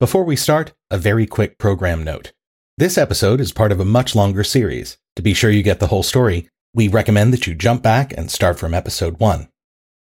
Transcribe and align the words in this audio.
Before 0.00 0.24
we 0.24 0.34
start, 0.34 0.72
a 0.90 0.96
very 0.96 1.26
quick 1.26 1.58
program 1.58 2.02
note. 2.02 2.32
This 2.78 2.96
episode 2.96 3.38
is 3.38 3.52
part 3.52 3.70
of 3.70 3.80
a 3.80 3.84
much 3.84 4.16
longer 4.16 4.42
series. 4.42 4.96
To 5.16 5.20
be 5.20 5.34
sure 5.34 5.50
you 5.50 5.62
get 5.62 5.78
the 5.78 5.88
whole 5.88 6.02
story, 6.02 6.48
we 6.72 6.88
recommend 6.88 7.34
that 7.34 7.46
you 7.46 7.54
jump 7.54 7.82
back 7.82 8.14
and 8.16 8.30
start 8.30 8.58
from 8.58 8.72
episode 8.72 9.20
one. 9.20 9.50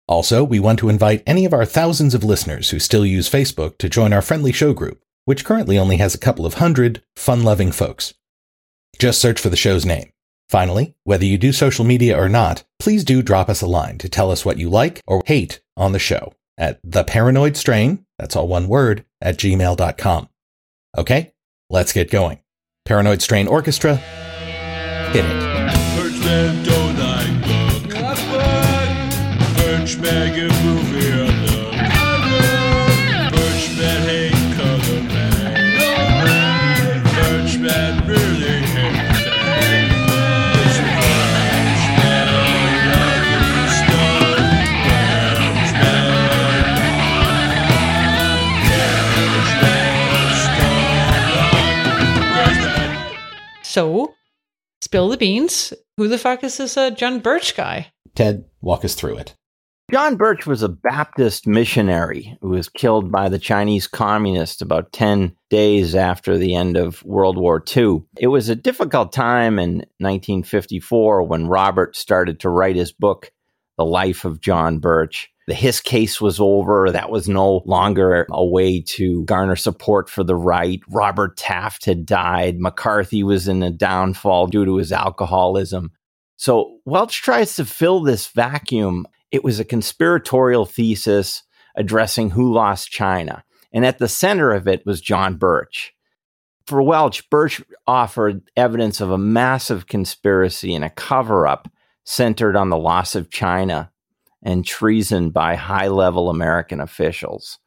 Also, 0.06 0.44
we 0.44 0.60
want 0.60 0.78
to 0.78 0.88
invite 0.88 1.24
any 1.26 1.44
of 1.44 1.52
our 1.52 1.64
thousands 1.64 2.14
of 2.14 2.22
listeners 2.22 2.70
who 2.70 2.78
still 2.78 3.04
use 3.04 3.28
Facebook 3.28 3.76
to 3.78 3.88
join 3.88 4.12
our 4.12 4.22
friendly 4.22 4.52
show 4.52 4.72
group, 4.72 5.02
which 5.24 5.44
currently 5.44 5.76
only 5.76 5.96
has 5.96 6.14
a 6.14 6.18
couple 6.18 6.46
of 6.46 6.54
hundred 6.54 7.02
fun-loving 7.16 7.72
folks. 7.72 8.14
Just 9.00 9.20
search 9.20 9.40
for 9.40 9.48
the 9.48 9.56
show's 9.56 9.84
name. 9.84 10.12
Finally, 10.48 10.94
whether 11.02 11.24
you 11.24 11.36
do 11.36 11.52
social 11.52 11.84
media 11.84 12.16
or 12.16 12.28
not, 12.28 12.62
please 12.78 13.02
do 13.02 13.20
drop 13.20 13.48
us 13.48 13.62
a 13.62 13.66
line 13.66 13.98
to 13.98 14.08
tell 14.08 14.30
us 14.30 14.44
what 14.44 14.58
you 14.58 14.70
like 14.70 15.02
or 15.08 15.24
hate 15.26 15.60
on 15.76 15.90
the 15.90 15.98
show 15.98 16.34
at 16.58 16.80
the 16.82 17.04
paranoid 17.04 17.56
strain, 17.56 18.04
that's 18.18 18.34
all 18.34 18.48
one 18.48 18.66
word, 18.66 19.04
at 19.20 19.36
gmail.com. 19.36 20.28
Okay, 20.96 21.32
let's 21.70 21.92
get 21.92 22.10
going. 22.10 22.40
Paranoid 22.84 23.20
Strain 23.22 23.46
Orchestra, 23.46 23.96
hit 23.96 25.24
it. 25.26 26.77
Spill 54.88 55.10
the 55.10 55.18
beans. 55.18 55.74
Who 55.98 56.08
the 56.08 56.16
fuck 56.16 56.42
is 56.42 56.56
this 56.56 56.78
uh, 56.78 56.88
John 56.88 57.20
Birch 57.20 57.54
guy? 57.54 57.92
Ted, 58.14 58.46
walk 58.62 58.86
us 58.86 58.94
through 58.94 59.18
it. 59.18 59.34
John 59.92 60.16
Birch 60.16 60.46
was 60.46 60.62
a 60.62 60.68
Baptist 60.70 61.46
missionary 61.46 62.38
who 62.40 62.48
was 62.48 62.70
killed 62.70 63.12
by 63.12 63.28
the 63.28 63.38
Chinese 63.38 63.86
communists 63.86 64.62
about 64.62 64.92
10 64.94 65.36
days 65.50 65.94
after 65.94 66.38
the 66.38 66.54
end 66.54 66.78
of 66.78 67.04
World 67.04 67.36
War 67.36 67.62
II. 67.76 68.00
It 68.16 68.28
was 68.28 68.48
a 68.48 68.56
difficult 68.56 69.12
time 69.12 69.58
in 69.58 69.80
1954 69.98 71.22
when 71.24 71.48
Robert 71.48 71.94
started 71.94 72.40
to 72.40 72.48
write 72.48 72.76
his 72.76 72.90
book, 72.90 73.30
The 73.76 73.84
Life 73.84 74.24
of 74.24 74.40
John 74.40 74.78
Birch. 74.78 75.30
The 75.48 75.54
Hiss 75.54 75.80
case 75.80 76.20
was 76.20 76.38
over. 76.40 76.90
That 76.90 77.08
was 77.08 77.26
no 77.26 77.62
longer 77.64 78.26
a 78.30 78.44
way 78.44 78.82
to 78.82 79.24
garner 79.24 79.56
support 79.56 80.10
for 80.10 80.22
the 80.22 80.36
right. 80.36 80.82
Robert 80.90 81.38
Taft 81.38 81.86
had 81.86 82.04
died. 82.04 82.60
McCarthy 82.60 83.22
was 83.22 83.48
in 83.48 83.62
a 83.62 83.70
downfall 83.70 84.48
due 84.48 84.66
to 84.66 84.76
his 84.76 84.92
alcoholism. 84.92 85.92
So 86.36 86.80
Welch 86.84 87.22
tries 87.22 87.56
to 87.56 87.64
fill 87.64 88.02
this 88.02 88.26
vacuum. 88.26 89.06
It 89.30 89.42
was 89.42 89.58
a 89.58 89.64
conspiratorial 89.64 90.66
thesis 90.66 91.44
addressing 91.74 92.28
who 92.28 92.52
lost 92.52 92.90
China. 92.90 93.42
And 93.72 93.86
at 93.86 93.96
the 93.96 94.06
center 94.06 94.52
of 94.52 94.68
it 94.68 94.84
was 94.84 95.00
John 95.00 95.36
Birch. 95.36 95.94
For 96.66 96.82
Welch, 96.82 97.30
Birch 97.30 97.62
offered 97.86 98.42
evidence 98.54 99.00
of 99.00 99.10
a 99.10 99.16
massive 99.16 99.86
conspiracy 99.86 100.74
and 100.74 100.84
a 100.84 100.90
cover 100.90 101.46
up 101.46 101.70
centered 102.04 102.54
on 102.54 102.68
the 102.68 102.76
loss 102.76 103.14
of 103.14 103.30
China 103.30 103.90
and 104.42 104.64
treason 104.64 105.30
by 105.30 105.54
high 105.54 105.88
level 105.88 106.30
American 106.30 106.80
officials. 106.80 107.58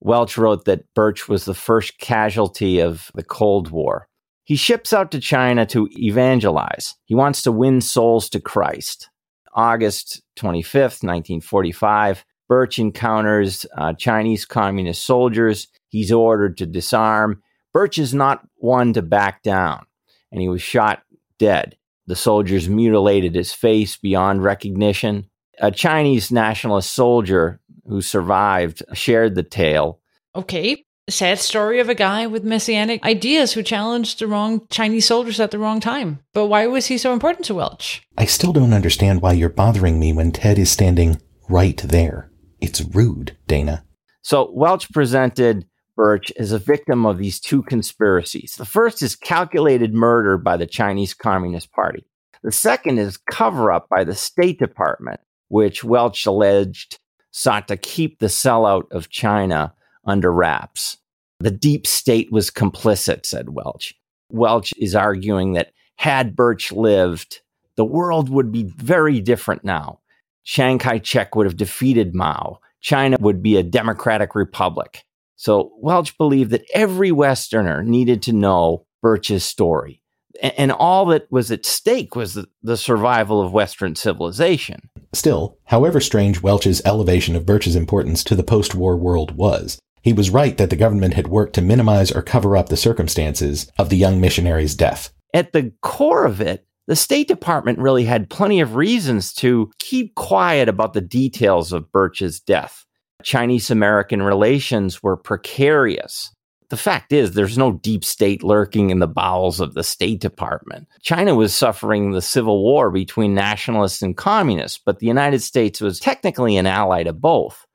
Welch 0.00 0.38
wrote 0.38 0.64
that 0.64 0.92
Birch 0.94 1.28
was 1.28 1.44
the 1.44 1.54
first 1.54 1.98
casualty 1.98 2.80
of 2.80 3.10
the 3.14 3.22
Cold 3.22 3.70
War. 3.70 4.08
He 4.44 4.56
ships 4.56 4.92
out 4.92 5.10
to 5.12 5.20
China 5.20 5.66
to 5.66 5.88
evangelize. 5.92 6.96
He 7.04 7.14
wants 7.14 7.42
to 7.42 7.52
win 7.52 7.80
souls 7.80 8.28
to 8.30 8.40
Christ. 8.40 9.10
August 9.54 10.22
25th, 10.36 11.04
1945, 11.04 12.24
Birch 12.48 12.78
encounters 12.78 13.64
uh, 13.76 13.92
Chinese 13.92 14.44
communist 14.44 15.04
soldiers. 15.04 15.68
He's 15.88 16.10
ordered 16.10 16.56
to 16.58 16.66
disarm. 16.66 17.42
Birch 17.72 17.98
is 17.98 18.12
not 18.12 18.42
one 18.56 18.92
to 18.94 19.02
back 19.02 19.42
down, 19.42 19.86
and 20.32 20.40
he 20.40 20.48
was 20.48 20.62
shot 20.62 21.02
dead. 21.38 21.76
The 22.08 22.16
soldiers 22.16 22.68
mutilated 22.68 23.36
his 23.36 23.52
face 23.52 23.96
beyond 23.96 24.42
recognition. 24.42 25.29
A 25.60 25.70
Chinese 25.70 26.32
nationalist 26.32 26.92
soldier 26.92 27.60
who 27.86 28.00
survived 28.00 28.82
shared 28.94 29.34
the 29.34 29.42
tale. 29.42 30.00
Okay, 30.34 30.84
sad 31.10 31.38
story 31.38 31.80
of 31.80 31.88
a 31.88 31.94
guy 31.94 32.26
with 32.26 32.44
messianic 32.44 33.04
ideas 33.04 33.52
who 33.52 33.62
challenged 33.62 34.18
the 34.18 34.26
wrong 34.26 34.66
Chinese 34.70 35.06
soldiers 35.06 35.40
at 35.40 35.50
the 35.50 35.58
wrong 35.58 35.80
time. 35.80 36.20
But 36.32 36.46
why 36.46 36.66
was 36.66 36.86
he 36.86 36.98
so 36.98 37.12
important 37.12 37.44
to 37.46 37.54
Welch? 37.54 38.02
I 38.16 38.24
still 38.24 38.52
don't 38.52 38.72
understand 38.72 39.20
why 39.20 39.32
you're 39.32 39.48
bothering 39.48 39.98
me 39.98 40.12
when 40.12 40.32
Ted 40.32 40.58
is 40.58 40.70
standing 40.70 41.20
right 41.48 41.78
there. 41.78 42.30
It's 42.60 42.80
rude, 42.80 43.36
Dana. 43.46 43.84
So 44.22 44.50
Welch 44.52 44.90
presented 44.92 45.66
Birch 45.96 46.32
as 46.38 46.52
a 46.52 46.58
victim 46.58 47.04
of 47.04 47.18
these 47.18 47.40
two 47.40 47.62
conspiracies. 47.62 48.56
The 48.56 48.64
first 48.64 49.02
is 49.02 49.16
calculated 49.16 49.92
murder 49.92 50.38
by 50.38 50.56
the 50.56 50.66
Chinese 50.66 51.12
Communist 51.12 51.72
Party. 51.72 52.06
The 52.42 52.52
second 52.52 52.98
is 52.98 53.18
cover 53.18 53.70
up 53.70 53.88
by 53.90 54.04
the 54.04 54.14
State 54.14 54.58
Department, 54.58 55.20
which 55.50 55.84
Welch 55.84 56.24
alleged 56.26 56.98
sought 57.32 57.68
to 57.68 57.76
keep 57.76 58.18
the 58.18 58.26
sellout 58.26 58.90
of 58.90 59.10
China 59.10 59.74
under 60.04 60.32
wraps. 60.32 60.96
The 61.40 61.50
deep 61.50 61.86
state 61.86 62.30
was 62.32 62.50
complicit, 62.50 63.26
said 63.26 63.50
Welch. 63.50 63.94
Welch 64.30 64.72
is 64.78 64.94
arguing 64.94 65.52
that 65.54 65.72
had 65.96 66.36
Birch 66.36 66.72
lived, 66.72 67.40
the 67.76 67.84
world 67.84 68.28
would 68.28 68.52
be 68.52 68.64
very 68.76 69.20
different 69.20 69.64
now. 69.64 70.00
Chiang 70.44 70.78
Kai 70.78 71.00
shek 71.02 71.34
would 71.34 71.46
have 71.46 71.56
defeated 71.56 72.14
Mao. 72.14 72.60
China 72.80 73.16
would 73.20 73.42
be 73.42 73.56
a 73.56 73.62
democratic 73.62 74.34
republic. 74.34 75.04
So 75.36 75.72
Welch 75.78 76.16
believed 76.16 76.50
that 76.50 76.64
every 76.74 77.10
Westerner 77.10 77.82
needed 77.82 78.22
to 78.22 78.32
know 78.32 78.86
Birch's 79.02 79.44
story. 79.44 80.02
And 80.42 80.70
all 80.70 81.06
that 81.06 81.30
was 81.30 81.50
at 81.50 81.66
stake 81.66 82.14
was 82.14 82.34
the, 82.34 82.46
the 82.62 82.76
survival 82.76 83.40
of 83.40 83.52
Western 83.52 83.96
civilization. 83.96 84.89
Still, 85.12 85.58
however 85.64 86.00
strange 86.00 86.42
Welch's 86.42 86.80
elevation 86.84 87.34
of 87.34 87.46
Birch's 87.46 87.74
importance 87.74 88.22
to 88.24 88.36
the 88.36 88.44
post 88.44 88.74
war 88.74 88.96
world 88.96 89.32
was, 89.32 89.78
he 90.02 90.12
was 90.12 90.30
right 90.30 90.56
that 90.56 90.70
the 90.70 90.76
government 90.76 91.14
had 91.14 91.28
worked 91.28 91.54
to 91.54 91.62
minimize 91.62 92.10
or 92.10 92.22
cover 92.22 92.56
up 92.56 92.68
the 92.68 92.76
circumstances 92.76 93.70
of 93.78 93.88
the 93.88 93.96
young 93.96 94.20
missionary's 94.20 94.74
death. 94.74 95.12
At 95.34 95.52
the 95.52 95.72
core 95.82 96.24
of 96.24 96.40
it, 96.40 96.66
the 96.86 96.96
State 96.96 97.28
Department 97.28 97.78
really 97.78 98.04
had 98.04 98.30
plenty 98.30 98.60
of 98.60 98.76
reasons 98.76 99.32
to 99.34 99.70
keep 99.78 100.14
quiet 100.14 100.68
about 100.68 100.92
the 100.92 101.00
details 101.00 101.72
of 101.72 101.92
Birch's 101.92 102.40
death. 102.40 102.84
Chinese 103.22 103.70
American 103.70 104.22
relations 104.22 105.02
were 105.02 105.16
precarious. 105.16 106.34
The 106.70 106.76
fact 106.76 107.12
is, 107.12 107.32
there's 107.32 107.58
no 107.58 107.72
deep 107.72 108.04
state 108.04 108.44
lurking 108.44 108.90
in 108.90 109.00
the 109.00 109.08
bowels 109.08 109.58
of 109.58 109.74
the 109.74 109.82
State 109.82 110.20
Department. 110.20 110.86
China 111.02 111.34
was 111.34 111.52
suffering 111.52 112.12
the 112.12 112.22
civil 112.22 112.62
war 112.62 112.90
between 112.90 113.34
nationalists 113.34 114.02
and 114.02 114.16
communists, 114.16 114.78
but 114.78 115.00
the 115.00 115.06
United 115.06 115.42
States 115.42 115.80
was 115.80 115.98
technically 115.98 116.56
an 116.56 116.66
ally 116.66 117.02
to 117.02 117.12
both. 117.12 117.66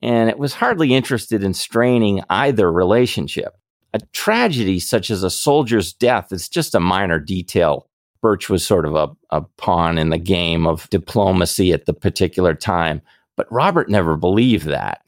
And 0.00 0.30
it 0.30 0.38
was 0.38 0.54
hardly 0.54 0.94
interested 0.94 1.42
in 1.42 1.52
straining 1.52 2.22
either 2.30 2.70
relationship. 2.70 3.56
A 3.92 3.98
tragedy 4.12 4.78
such 4.78 5.10
as 5.10 5.24
a 5.24 5.30
soldier's 5.30 5.92
death 5.92 6.30
is 6.30 6.48
just 6.48 6.76
a 6.76 6.80
minor 6.80 7.18
detail. 7.18 7.88
Birch 8.22 8.48
was 8.48 8.64
sort 8.64 8.86
of 8.86 8.94
a, 8.94 9.08
a 9.30 9.40
pawn 9.56 9.98
in 9.98 10.10
the 10.10 10.18
game 10.18 10.64
of 10.64 10.88
diplomacy 10.90 11.72
at 11.72 11.86
the 11.86 11.94
particular 11.94 12.54
time, 12.54 13.02
but 13.36 13.50
Robert 13.50 13.88
never 13.88 14.16
believed 14.16 14.66
that. 14.66 15.02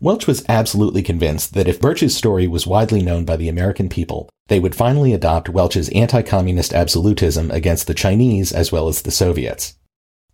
Welch 0.00 0.26
was 0.26 0.44
absolutely 0.48 1.02
convinced 1.02 1.54
that 1.54 1.68
if 1.68 1.80
Birch's 1.80 2.16
story 2.16 2.46
was 2.46 2.66
widely 2.66 3.02
known 3.02 3.24
by 3.24 3.36
the 3.36 3.48
American 3.48 3.88
people, 3.88 4.28
they 4.48 4.60
would 4.60 4.74
finally 4.74 5.12
adopt 5.12 5.48
Welch's 5.48 5.88
anti 5.90 6.22
communist 6.22 6.74
absolutism 6.74 7.50
against 7.50 7.86
the 7.86 7.94
Chinese 7.94 8.52
as 8.52 8.70
well 8.70 8.88
as 8.88 9.02
the 9.02 9.10
Soviets. 9.10 9.74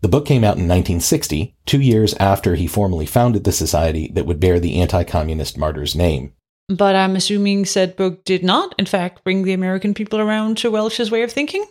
The 0.02 0.08
book 0.08 0.26
came 0.26 0.42
out 0.42 0.58
in 0.58 0.66
1960, 0.66 1.54
two 1.64 1.80
years 1.80 2.12
after 2.14 2.56
he 2.56 2.66
formally 2.66 3.06
founded 3.06 3.44
the 3.44 3.52
society 3.52 4.10
that 4.14 4.26
would 4.26 4.40
bear 4.40 4.58
the 4.58 4.80
anti-communist 4.80 5.56
martyr's 5.56 5.94
name. 5.94 6.32
But 6.68 6.96
I'm 6.96 7.14
assuming 7.14 7.66
said 7.66 7.94
book 7.94 8.24
did 8.24 8.42
not, 8.42 8.74
in 8.78 8.86
fact, 8.86 9.22
bring 9.22 9.44
the 9.44 9.52
American 9.52 9.94
people 9.94 10.18
around 10.18 10.58
to 10.58 10.72
Welch's 10.72 11.12
way 11.12 11.22
of 11.22 11.30
thinking? 11.30 11.66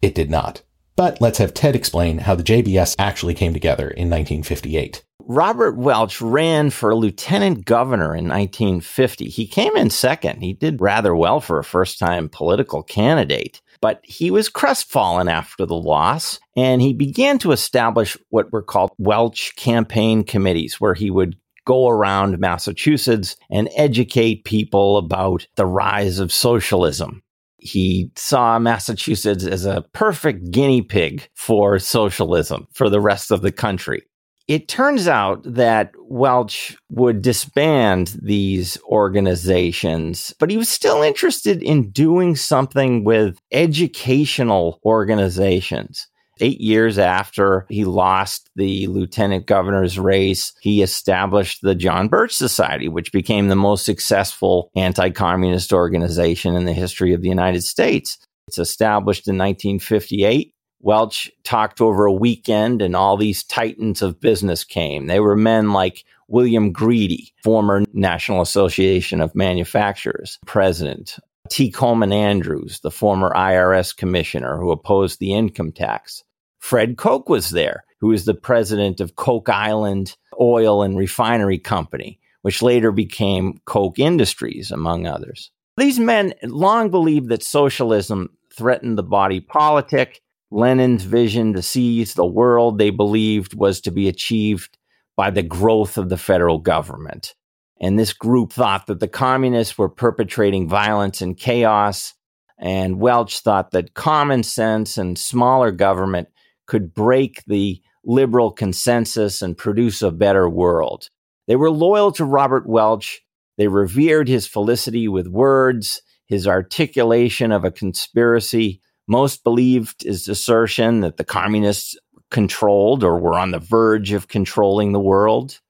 It 0.00 0.12
did 0.12 0.28
not. 0.28 0.62
But 0.96 1.20
let's 1.20 1.38
have 1.38 1.54
Ted 1.54 1.76
explain 1.76 2.18
how 2.18 2.34
the 2.34 2.42
JBS 2.42 2.96
actually 2.98 3.34
came 3.34 3.52
together 3.52 3.88
in 3.88 4.10
1958. 4.10 5.04
Robert 5.26 5.76
Welch 5.76 6.20
ran 6.20 6.70
for 6.70 6.94
lieutenant 6.94 7.64
governor 7.64 8.14
in 8.14 8.28
1950. 8.28 9.28
He 9.28 9.46
came 9.46 9.76
in 9.76 9.90
second. 9.90 10.42
He 10.42 10.52
did 10.52 10.80
rather 10.80 11.14
well 11.14 11.40
for 11.40 11.58
a 11.58 11.64
first 11.64 11.98
time 11.98 12.28
political 12.28 12.82
candidate, 12.82 13.60
but 13.80 14.00
he 14.02 14.30
was 14.30 14.48
crestfallen 14.48 15.28
after 15.28 15.66
the 15.66 15.76
loss 15.76 16.40
and 16.56 16.82
he 16.82 16.92
began 16.92 17.38
to 17.38 17.52
establish 17.52 18.16
what 18.30 18.52
were 18.52 18.62
called 18.62 18.92
Welch 18.98 19.54
campaign 19.56 20.24
committees, 20.24 20.80
where 20.80 20.94
he 20.94 21.10
would 21.10 21.36
go 21.64 21.88
around 21.88 22.38
Massachusetts 22.38 23.36
and 23.50 23.68
educate 23.76 24.44
people 24.44 24.96
about 24.96 25.46
the 25.56 25.66
rise 25.66 26.18
of 26.18 26.32
socialism. 26.32 27.22
He 27.58 28.10
saw 28.16 28.58
Massachusetts 28.58 29.46
as 29.46 29.64
a 29.64 29.84
perfect 29.92 30.50
guinea 30.50 30.82
pig 30.82 31.28
for 31.34 31.78
socialism 31.78 32.66
for 32.72 32.90
the 32.90 33.00
rest 33.00 33.30
of 33.30 33.42
the 33.42 33.52
country. 33.52 34.02
It 34.52 34.68
turns 34.68 35.08
out 35.08 35.40
that 35.44 35.92
Welch 35.98 36.76
would 36.90 37.22
disband 37.22 38.14
these 38.20 38.76
organizations, 38.82 40.34
but 40.38 40.50
he 40.50 40.58
was 40.58 40.68
still 40.68 41.00
interested 41.00 41.62
in 41.62 41.90
doing 41.90 42.36
something 42.36 43.02
with 43.02 43.38
educational 43.50 44.78
organizations. 44.84 46.06
Eight 46.42 46.60
years 46.60 46.98
after 46.98 47.64
he 47.70 47.86
lost 47.86 48.50
the 48.54 48.88
lieutenant 48.88 49.46
governor's 49.46 49.98
race, 49.98 50.52
he 50.60 50.82
established 50.82 51.60
the 51.62 51.74
John 51.74 52.08
Birch 52.08 52.34
Society, 52.34 52.88
which 52.88 53.10
became 53.10 53.48
the 53.48 53.56
most 53.56 53.86
successful 53.86 54.70
anti 54.76 55.08
communist 55.08 55.72
organization 55.72 56.56
in 56.56 56.66
the 56.66 56.74
history 56.74 57.14
of 57.14 57.22
the 57.22 57.28
United 57.30 57.64
States. 57.64 58.18
It's 58.48 58.58
established 58.58 59.26
in 59.28 59.38
1958. 59.38 60.52
Welch 60.82 61.30
talked 61.44 61.80
over 61.80 62.04
a 62.06 62.12
weekend, 62.12 62.82
and 62.82 62.94
all 62.94 63.16
these 63.16 63.44
titans 63.44 64.02
of 64.02 64.20
business 64.20 64.64
came. 64.64 65.06
They 65.06 65.20
were 65.20 65.36
men 65.36 65.72
like 65.72 66.04
William 66.28 66.72
Grede, 66.72 67.30
former 67.42 67.84
National 67.92 68.40
Association 68.40 69.20
of 69.20 69.34
Manufacturers 69.34 70.38
president, 70.44 71.18
T. 71.48 71.70
Coleman 71.70 72.12
Andrews, 72.12 72.80
the 72.80 72.90
former 72.90 73.30
IRS 73.30 73.96
commissioner 73.96 74.58
who 74.58 74.70
opposed 74.70 75.20
the 75.20 75.32
income 75.32 75.70
tax. 75.70 76.24
Fred 76.58 76.96
Koch 76.96 77.28
was 77.28 77.50
there, 77.50 77.84
who 78.00 78.08
was 78.08 78.24
the 78.24 78.34
president 78.34 79.00
of 79.00 79.12
Rock 79.18 79.48
Island 79.48 80.16
Oil 80.40 80.82
and 80.82 80.96
Refinery 80.96 81.58
Company, 81.58 82.18
which 82.42 82.62
later 82.62 82.90
became 82.90 83.60
Koch 83.66 83.98
Industries, 83.98 84.70
among 84.70 85.06
others. 85.06 85.50
These 85.76 85.98
men 85.98 86.34
long 86.42 86.90
believed 86.90 87.28
that 87.28 87.42
socialism 87.42 88.30
threatened 88.56 88.98
the 88.98 89.02
body 89.02 89.40
politic. 89.40 90.20
Lenin's 90.52 91.04
vision 91.04 91.54
to 91.54 91.62
seize 91.62 92.14
the 92.14 92.26
world, 92.26 92.78
they 92.78 92.90
believed, 92.90 93.54
was 93.54 93.80
to 93.80 93.90
be 93.90 94.08
achieved 94.08 94.76
by 95.16 95.30
the 95.30 95.42
growth 95.42 95.96
of 95.96 96.08
the 96.08 96.18
federal 96.18 96.58
government. 96.58 97.34
And 97.80 97.98
this 97.98 98.12
group 98.12 98.52
thought 98.52 98.86
that 98.86 99.00
the 99.00 99.08
communists 99.08 99.76
were 99.76 99.88
perpetrating 99.88 100.68
violence 100.68 101.20
and 101.20 101.36
chaos. 101.36 102.14
And 102.58 103.00
Welch 103.00 103.40
thought 103.40 103.72
that 103.72 103.94
common 103.94 104.42
sense 104.42 104.98
and 104.98 105.18
smaller 105.18 105.72
government 105.72 106.28
could 106.66 106.94
break 106.94 107.42
the 107.46 107.82
liberal 108.04 108.52
consensus 108.52 109.42
and 109.42 109.56
produce 109.56 110.02
a 110.02 110.10
better 110.10 110.48
world. 110.48 111.08
They 111.48 111.56
were 111.56 111.70
loyal 111.70 112.12
to 112.12 112.24
Robert 112.24 112.68
Welch. 112.68 113.22
They 113.58 113.68
revered 113.68 114.28
his 114.28 114.46
felicity 114.46 115.08
with 115.08 115.26
words, 115.26 116.02
his 116.26 116.46
articulation 116.46 117.52
of 117.52 117.64
a 117.64 117.70
conspiracy. 117.70 118.80
Most 119.08 119.44
believed 119.44 120.02
his 120.02 120.28
assertion 120.28 121.00
that 121.00 121.16
the 121.16 121.24
communists 121.24 121.96
controlled 122.30 123.04
or 123.04 123.18
were 123.18 123.38
on 123.38 123.50
the 123.50 123.58
verge 123.58 124.12
of 124.12 124.28
controlling 124.28 124.92
the 124.92 125.00
world. 125.00 125.60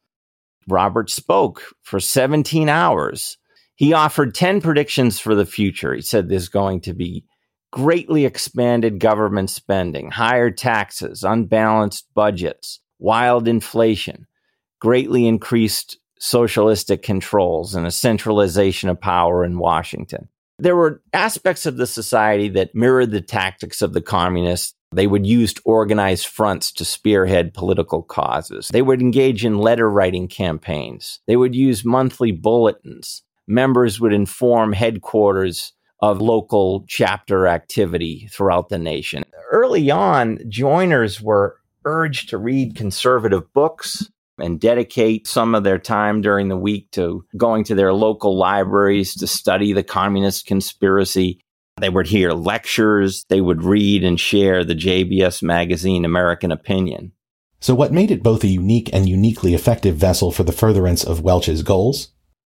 Robert 0.68 1.10
spoke 1.10 1.64
for 1.82 1.98
17 1.98 2.68
hours. 2.68 3.36
He 3.74 3.92
offered 3.92 4.34
10 4.34 4.60
predictions 4.60 5.18
for 5.18 5.34
the 5.34 5.46
future. 5.46 5.94
He 5.94 6.02
said 6.02 6.28
there's 6.28 6.48
going 6.48 6.82
to 6.82 6.94
be 6.94 7.24
greatly 7.72 8.24
expanded 8.26 9.00
government 9.00 9.50
spending, 9.50 10.10
higher 10.10 10.50
taxes, 10.50 11.24
unbalanced 11.24 12.06
budgets, 12.14 12.80
wild 12.98 13.48
inflation, 13.48 14.26
greatly 14.78 15.26
increased 15.26 15.98
socialistic 16.20 17.02
controls, 17.02 17.74
and 17.74 17.86
a 17.86 17.90
centralization 17.90 18.88
of 18.88 19.00
power 19.00 19.44
in 19.44 19.58
Washington. 19.58 20.28
There 20.62 20.76
were 20.76 21.02
aspects 21.12 21.66
of 21.66 21.76
the 21.76 21.88
society 21.88 22.48
that 22.50 22.72
mirrored 22.72 23.10
the 23.10 23.20
tactics 23.20 23.82
of 23.82 23.94
the 23.94 24.00
communists. 24.00 24.74
They 24.92 25.08
would 25.08 25.26
use 25.26 25.54
organized 25.64 26.28
fronts 26.28 26.70
to 26.74 26.84
spearhead 26.84 27.52
political 27.52 28.04
causes. 28.04 28.68
They 28.68 28.80
would 28.80 29.00
engage 29.00 29.44
in 29.44 29.58
letter 29.58 29.90
writing 29.90 30.28
campaigns. 30.28 31.18
They 31.26 31.34
would 31.34 31.56
use 31.56 31.84
monthly 31.84 32.30
bulletins. 32.30 33.24
Members 33.48 33.98
would 33.98 34.12
inform 34.12 34.72
headquarters 34.72 35.72
of 36.00 36.20
local 36.20 36.84
chapter 36.86 37.48
activity 37.48 38.28
throughout 38.30 38.68
the 38.68 38.78
nation. 38.78 39.24
Early 39.50 39.90
on, 39.90 40.38
joiners 40.48 41.20
were 41.20 41.56
urged 41.84 42.28
to 42.28 42.38
read 42.38 42.76
conservative 42.76 43.52
books 43.52 44.11
and 44.38 44.60
dedicate 44.60 45.26
some 45.26 45.54
of 45.54 45.64
their 45.64 45.78
time 45.78 46.20
during 46.20 46.48
the 46.48 46.56
week 46.56 46.90
to 46.92 47.24
going 47.36 47.64
to 47.64 47.74
their 47.74 47.92
local 47.92 48.36
libraries 48.36 49.14
to 49.14 49.26
study 49.26 49.72
the 49.72 49.82
communist 49.82 50.46
conspiracy. 50.46 51.40
They 51.80 51.88
would 51.88 52.06
hear 52.06 52.32
lectures, 52.32 53.24
they 53.28 53.40
would 53.40 53.62
read 53.62 54.04
and 54.04 54.18
share 54.18 54.64
the 54.64 54.74
JBS 54.74 55.42
magazine 55.42 56.04
American 56.04 56.52
Opinion. 56.52 57.12
So, 57.60 57.74
what 57.74 57.92
made 57.92 58.10
it 58.10 58.22
both 58.22 58.42
a 58.42 58.48
unique 58.48 58.90
and 58.92 59.08
uniquely 59.08 59.54
effective 59.54 59.96
vessel 59.96 60.32
for 60.32 60.42
the 60.42 60.52
furtherance 60.52 61.04
of 61.04 61.20
Welch's 61.20 61.62
goals? 61.62 62.08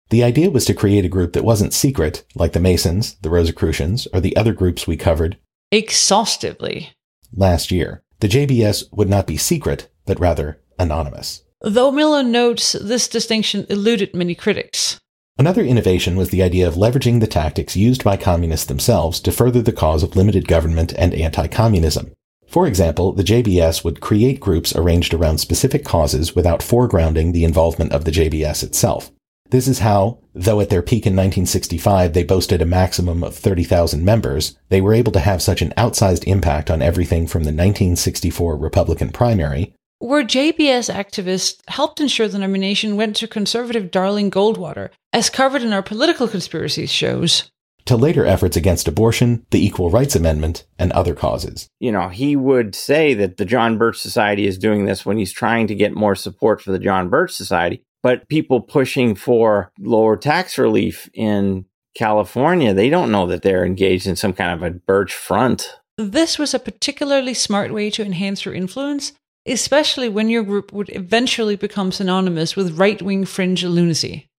The 0.09 0.23
idea 0.23 0.49
was 0.49 0.65
to 0.65 0.73
create 0.73 1.05
a 1.05 1.09
group 1.09 1.33
that 1.33 1.43
wasn't 1.43 1.73
secret, 1.73 2.23
like 2.35 2.53
the 2.53 2.59
Masons, 2.59 3.15
the 3.21 3.29
Rosicrucians, 3.29 4.07
or 4.13 4.19
the 4.19 4.35
other 4.35 4.53
groups 4.53 4.87
we 4.87 4.97
covered 4.97 5.37
Exhaustively. 5.71 6.91
last 7.31 7.71
year. 7.71 8.03
The 8.19 8.27
JBS 8.27 8.85
would 8.91 9.09
not 9.09 9.27
be 9.27 9.37
secret, 9.37 9.89
but 10.05 10.19
rather 10.19 10.61
anonymous. 10.77 11.43
Though 11.61 11.91
Miller 11.91 12.23
notes 12.23 12.71
this 12.71 13.09
distinction 13.09 13.65
eluded 13.69 14.15
many 14.15 14.33
critics. 14.33 14.97
Another 15.37 15.61
innovation 15.61 16.15
was 16.15 16.29
the 16.29 16.41
idea 16.41 16.65
of 16.65 16.75
leveraging 16.75 17.19
the 17.19 17.27
tactics 17.27 17.75
used 17.75 18.01
by 18.01 18.15
communists 18.15 18.65
themselves 18.65 19.19
to 19.19 19.31
further 19.33 19.61
the 19.61 19.73
cause 19.73 20.01
of 20.01 20.15
limited 20.15 20.47
government 20.47 20.93
and 20.97 21.13
anti-communism. 21.13 22.13
For 22.47 22.65
example, 22.65 23.11
the 23.11 23.25
JBS 23.25 23.83
would 23.83 23.99
create 23.99 24.39
groups 24.39 24.73
arranged 24.73 25.13
around 25.13 25.39
specific 25.39 25.83
causes 25.83 26.33
without 26.33 26.61
foregrounding 26.61 27.33
the 27.33 27.43
involvement 27.43 27.91
of 27.91 28.05
the 28.05 28.11
JBS 28.11 28.63
itself. 28.63 29.11
This 29.49 29.67
is 29.67 29.79
how, 29.79 30.19
though 30.33 30.61
at 30.61 30.69
their 30.69 30.81
peak 30.81 31.05
in 31.05 31.13
1965 31.13 32.13
they 32.13 32.23
boasted 32.23 32.61
a 32.61 32.65
maximum 32.65 33.21
of 33.21 33.35
30,000 33.35 34.05
members, 34.05 34.57
they 34.69 34.79
were 34.79 34.93
able 34.93 35.11
to 35.11 35.19
have 35.19 35.41
such 35.41 35.61
an 35.61 35.73
outsized 35.75 36.23
impact 36.23 36.71
on 36.71 36.81
everything 36.81 37.27
from 37.27 37.43
the 37.43 37.47
1964 37.47 38.55
Republican 38.55 39.09
primary 39.09 39.73
Where 40.01 40.23
JBS 40.23 40.89
activists 40.89 41.59
helped 41.67 41.99
ensure 41.99 42.29
the 42.29 42.39
nomination 42.39 42.95
went 42.95 43.17
to 43.17 43.27
conservative 43.27 43.91
Darling 43.91 44.31
Goldwater, 44.31 44.91
as 45.11 45.29
covered 45.29 45.61
in 45.61 45.73
our 45.73 45.83
political 45.83 46.25
conspiracies 46.29 46.89
shows. 46.89 47.51
to 47.89 47.97
later 47.97 48.23
efforts 48.23 48.55
against 48.55 48.87
abortion, 48.87 49.45
the 49.49 49.65
Equal 49.65 49.89
Rights 49.89 50.15
Amendment, 50.15 50.63
and 50.77 50.91
other 50.91 51.15
causes. 51.15 51.67
You 51.79 51.91
know, 51.91 52.09
he 52.09 52.35
would 52.35 52.75
say 52.75 53.15
that 53.15 53.37
the 53.37 53.45
John 53.45 53.79
Birch 53.79 53.97
Society 53.97 54.45
is 54.45 54.59
doing 54.59 54.85
this 54.85 55.05
when 55.05 55.17
he's 55.17 55.33
trying 55.33 55.65
to 55.67 55.75
get 55.75 55.95
more 55.95 56.15
support 56.15 56.61
for 56.61 56.71
the 56.71 56.77
John 56.77 57.09
Birch 57.09 57.31
Society. 57.31 57.83
But 58.03 58.29
people 58.29 58.61
pushing 58.61 59.15
for 59.15 59.71
lower 59.79 60.15
tax 60.17 60.57
relief 60.59 61.09
in 61.13 61.65
California, 61.95 62.73
they 62.75 62.89
don't 62.89 63.11
know 63.11 63.25
that 63.25 63.41
they're 63.41 63.65
engaged 63.65 64.05
in 64.05 64.15
some 64.15 64.33
kind 64.33 64.53
of 64.53 64.61
a 64.61 64.75
Birch 64.75 65.13
front. 65.13 65.75
This 65.97 66.37
was 66.37 66.53
a 66.53 66.59
particularly 66.59 67.33
smart 67.33 67.73
way 67.73 67.89
to 67.89 68.05
enhance 68.05 68.45
your 68.45 68.53
influence, 68.53 69.13
especially 69.49 70.09
when 70.09 70.29
your 70.29 70.43
group 70.43 70.71
would 70.71 70.89
eventually 70.93 71.55
become 71.55 71.91
synonymous 71.91 72.55
with 72.55 72.77
right 72.77 73.01
wing 73.01 73.25
fringe 73.25 73.63
lunacy. 73.63 74.29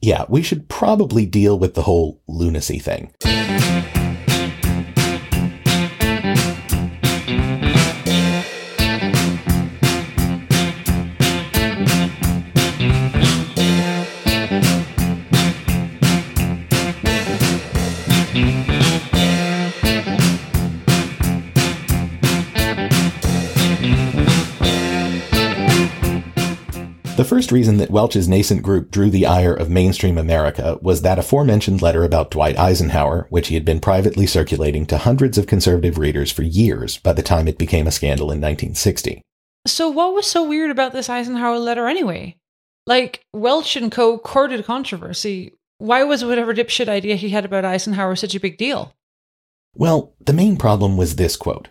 Yeah, 0.00 0.24
we 0.28 0.42
should 0.42 0.68
probably 0.68 1.26
deal 1.26 1.58
with 1.58 1.74
the 1.74 1.82
whole 1.82 2.22
lunacy 2.28 2.78
thing. 2.78 3.12
First 27.28 27.52
reason 27.52 27.76
that 27.76 27.90
Welch's 27.90 28.26
nascent 28.26 28.62
group 28.62 28.90
drew 28.90 29.10
the 29.10 29.26
ire 29.26 29.52
of 29.52 29.68
mainstream 29.68 30.16
America 30.16 30.78
was 30.80 31.02
that 31.02 31.18
aforementioned 31.18 31.82
letter 31.82 32.02
about 32.02 32.30
Dwight 32.30 32.58
Eisenhower, 32.58 33.26
which 33.28 33.48
he 33.48 33.54
had 33.54 33.64
been 33.64 33.80
privately 33.80 34.26
circulating 34.26 34.86
to 34.86 34.98
hundreds 34.98 35.36
of 35.36 35.46
conservative 35.46 35.98
readers 35.98 36.32
for 36.32 36.42
years 36.42 36.96
by 36.96 37.12
the 37.12 37.22
time 37.22 37.46
it 37.46 37.58
became 37.58 37.86
a 37.86 37.92
scandal 37.92 38.32
in 38.32 38.40
1960. 38.40 39.20
So, 39.66 39.90
what 39.90 40.14
was 40.14 40.26
so 40.26 40.48
weird 40.48 40.70
about 40.70 40.92
this 40.92 41.10
Eisenhower 41.10 41.58
letter 41.58 41.86
anyway? 41.86 42.36
Like, 42.86 43.20
Welch 43.34 43.76
and 43.76 43.92
co 43.92 44.18
courted 44.18 44.64
controversy. 44.64 45.52
Why 45.76 46.04
was 46.04 46.24
whatever 46.24 46.54
dipshit 46.54 46.88
idea 46.88 47.16
he 47.16 47.28
had 47.28 47.44
about 47.44 47.66
Eisenhower 47.66 48.16
such 48.16 48.34
a 48.34 48.40
big 48.40 48.56
deal? 48.56 48.94
Well, 49.74 50.14
the 50.18 50.32
main 50.32 50.56
problem 50.56 50.96
was 50.96 51.16
this 51.16 51.36
quote 51.36 51.68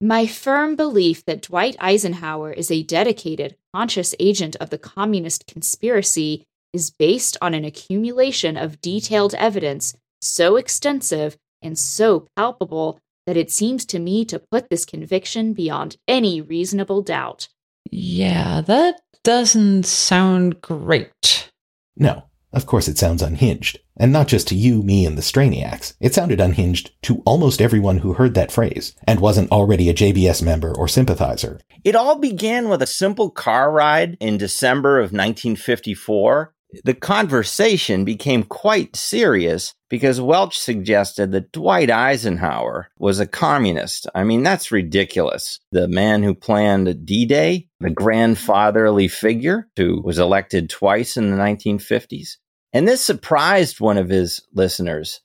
My 0.00 0.26
firm 0.26 0.74
belief 0.74 1.24
that 1.26 1.42
Dwight 1.42 1.76
Eisenhower 1.78 2.52
is 2.52 2.70
a 2.70 2.82
dedicated, 2.82 3.56
conscious 3.76 4.14
agent 4.18 4.56
of 4.56 4.70
the 4.70 4.78
communist 4.78 5.46
conspiracy 5.46 6.46
is 6.72 6.88
based 6.88 7.36
on 7.42 7.52
an 7.52 7.62
accumulation 7.62 8.56
of 8.56 8.80
detailed 8.80 9.34
evidence 9.34 9.94
so 10.18 10.56
extensive 10.56 11.36
and 11.60 11.78
so 11.78 12.26
palpable 12.36 12.98
that 13.26 13.36
it 13.36 13.50
seems 13.50 13.84
to 13.84 13.98
me 13.98 14.24
to 14.24 14.38
put 14.38 14.70
this 14.70 14.86
conviction 14.86 15.52
beyond 15.52 15.98
any 16.08 16.40
reasonable 16.40 17.02
doubt. 17.02 17.48
Yeah, 17.90 18.62
that 18.62 19.02
doesn't 19.22 19.84
sound 19.84 20.62
great. 20.62 21.50
No, 21.98 22.22
of 22.52 22.66
course 22.66 22.88
it 22.88 22.98
sounds 22.98 23.22
unhinged. 23.22 23.78
And 23.96 24.12
not 24.12 24.28
just 24.28 24.48
to 24.48 24.54
you, 24.54 24.82
me, 24.82 25.06
and 25.06 25.16
the 25.16 25.22
Strainiacs. 25.22 25.94
It 26.00 26.14
sounded 26.14 26.40
unhinged 26.40 26.90
to 27.02 27.22
almost 27.24 27.62
everyone 27.62 27.98
who 27.98 28.12
heard 28.14 28.34
that 28.34 28.52
phrase 28.52 28.94
and 29.06 29.20
wasn't 29.20 29.50
already 29.50 29.88
a 29.88 29.94
JBS 29.94 30.42
member 30.42 30.74
or 30.76 30.86
sympathizer. 30.86 31.60
It 31.82 31.96
all 31.96 32.18
began 32.18 32.68
with 32.68 32.82
a 32.82 32.86
simple 32.86 33.30
car 33.30 33.70
ride 33.70 34.16
in 34.20 34.36
December 34.36 34.98
of 34.98 35.12
1954. 35.12 36.52
The 36.84 36.94
conversation 36.94 38.04
became 38.04 38.42
quite 38.42 38.96
serious 38.96 39.74
because 39.88 40.20
Welch 40.20 40.58
suggested 40.58 41.32
that 41.32 41.52
Dwight 41.52 41.90
Eisenhower 41.90 42.88
was 42.98 43.20
a 43.20 43.26
communist. 43.26 44.06
I 44.14 44.24
mean, 44.24 44.42
that's 44.42 44.72
ridiculous. 44.72 45.60
The 45.72 45.88
man 45.88 46.22
who 46.22 46.34
planned 46.34 47.06
D 47.06 47.24
Day, 47.26 47.68
the 47.80 47.90
grandfatherly 47.90 49.08
figure 49.08 49.68
who 49.76 50.00
was 50.02 50.18
elected 50.18 50.70
twice 50.70 51.16
in 51.16 51.30
the 51.30 51.36
1950s. 51.36 52.36
And 52.72 52.86
this 52.86 53.00
surprised 53.00 53.80
one 53.80 53.98
of 53.98 54.08
his 54.08 54.42
listeners 54.52 55.20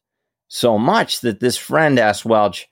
so 0.48 0.78
much 0.78 1.22
that 1.22 1.40
this 1.40 1.58
friend 1.58 1.98
asked 1.98 2.26
Welch 2.26 2.68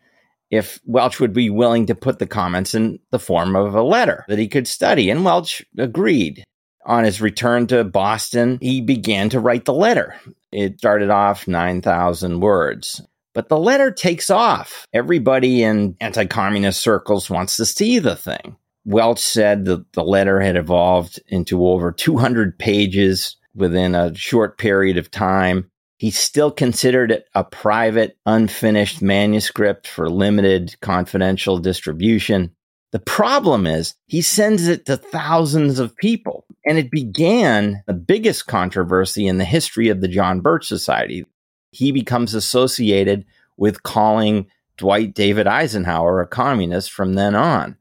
if 0.51 0.79
Welch 0.85 1.19
would 1.19 1.33
be 1.33 1.49
willing 1.49 1.85
to 1.87 1.95
put 1.95 2.19
the 2.19 2.27
comments 2.27 2.73
in 2.73 2.99
the 3.11 3.19
form 3.19 3.55
of 3.55 3.75
a 3.75 3.83
letter 3.83 4.25
that 4.27 4.39
he 4.39 4.47
could 4.47 4.67
study. 4.67 5.09
And 5.09 5.23
Welch 5.23 5.65
agreed. 5.77 6.43
On 6.89 7.03
his 7.03 7.21
return 7.21 7.67
to 7.67 7.83
Boston, 7.83 8.57
he 8.61 8.81
began 8.81 9.29
to 9.29 9.39
write 9.39 9.65
the 9.65 9.73
letter. 9.73 10.15
It 10.51 10.79
started 10.79 11.11
off 11.11 11.47
9,000 11.47 12.39
words. 12.39 12.99
But 13.35 13.47
the 13.47 13.59
letter 13.59 13.91
takes 13.91 14.31
off. 14.31 14.87
Everybody 14.91 15.61
in 15.61 15.95
anti 16.01 16.25
communist 16.25 16.81
circles 16.81 17.29
wants 17.29 17.57
to 17.57 17.65
see 17.65 17.99
the 17.99 18.15
thing. 18.15 18.57
Welch 18.85 19.19
said 19.19 19.65
that 19.65 19.93
the 19.93 20.03
letter 20.03 20.41
had 20.41 20.55
evolved 20.55 21.19
into 21.27 21.67
over 21.67 21.91
200 21.91 22.57
pages 22.57 23.37
within 23.53 23.93
a 23.93 24.15
short 24.15 24.57
period 24.57 24.97
of 24.97 25.11
time. 25.11 25.69
He 25.97 26.09
still 26.09 26.49
considered 26.49 27.11
it 27.11 27.27
a 27.35 27.43
private, 27.43 28.17
unfinished 28.25 28.99
manuscript 28.99 29.87
for 29.87 30.09
limited 30.09 30.75
confidential 30.81 31.59
distribution. 31.59 32.55
The 32.91 32.99
problem 32.99 33.67
is 33.67 33.95
he 34.07 34.21
sends 34.21 34.67
it 34.67 34.85
to 34.87 34.97
thousands 34.97 35.79
of 35.79 35.95
people. 35.95 36.45
And 36.65 36.77
it 36.77 36.91
began 36.91 37.83
the 37.87 37.93
biggest 37.93 38.47
controversy 38.47 39.27
in 39.27 39.37
the 39.37 39.45
history 39.45 39.89
of 39.89 40.01
the 40.01 40.07
John 40.07 40.41
Birch 40.41 40.67
Society. 40.67 41.25
He 41.71 41.91
becomes 41.91 42.33
associated 42.33 43.25
with 43.57 43.83
calling 43.83 44.47
Dwight 44.77 45.13
David 45.13 45.47
Eisenhower 45.47 46.21
a 46.21 46.27
communist 46.27 46.91
from 46.91 47.13
then 47.13 47.35
on. 47.35 47.77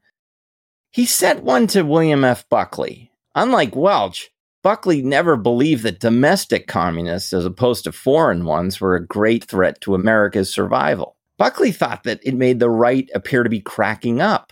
He 0.91 1.05
sent 1.05 1.43
one 1.43 1.67
to 1.67 1.83
William 1.83 2.23
F. 2.23 2.47
Buckley. 2.49 3.11
Unlike 3.35 3.75
Welch, 3.75 4.31
Buckley 4.63 5.01
never 5.01 5.37
believed 5.37 5.83
that 5.83 5.99
domestic 5.99 6.67
communists, 6.67 7.31
as 7.31 7.45
opposed 7.45 7.85
to 7.85 7.91
foreign 7.91 8.43
ones, 8.43 8.81
were 8.81 8.95
a 8.95 9.05
great 9.05 9.45
threat 9.45 9.79
to 9.81 9.95
America's 9.95 10.53
survival. 10.53 11.15
Buckley 11.37 11.71
thought 11.71 12.03
that 12.03 12.19
it 12.23 12.33
made 12.35 12.59
the 12.59 12.69
right 12.69 13.09
appear 13.15 13.43
to 13.43 13.49
be 13.49 13.61
cracking 13.61 14.19
up. 14.19 14.51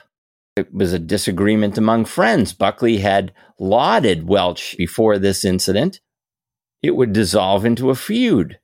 It 0.57 0.73
was 0.73 0.93
a 0.93 0.99
disagreement 0.99 1.77
among 1.77 2.05
friends. 2.05 2.53
Buckley 2.53 2.97
had 2.97 3.33
lauded 3.59 4.27
Welch 4.27 4.75
before 4.77 5.17
this 5.17 5.45
incident. 5.45 5.99
It 6.81 6.95
would 6.95 7.13
dissolve 7.13 7.65
into 7.65 7.89
a 7.89 7.95
feud. 7.95 8.59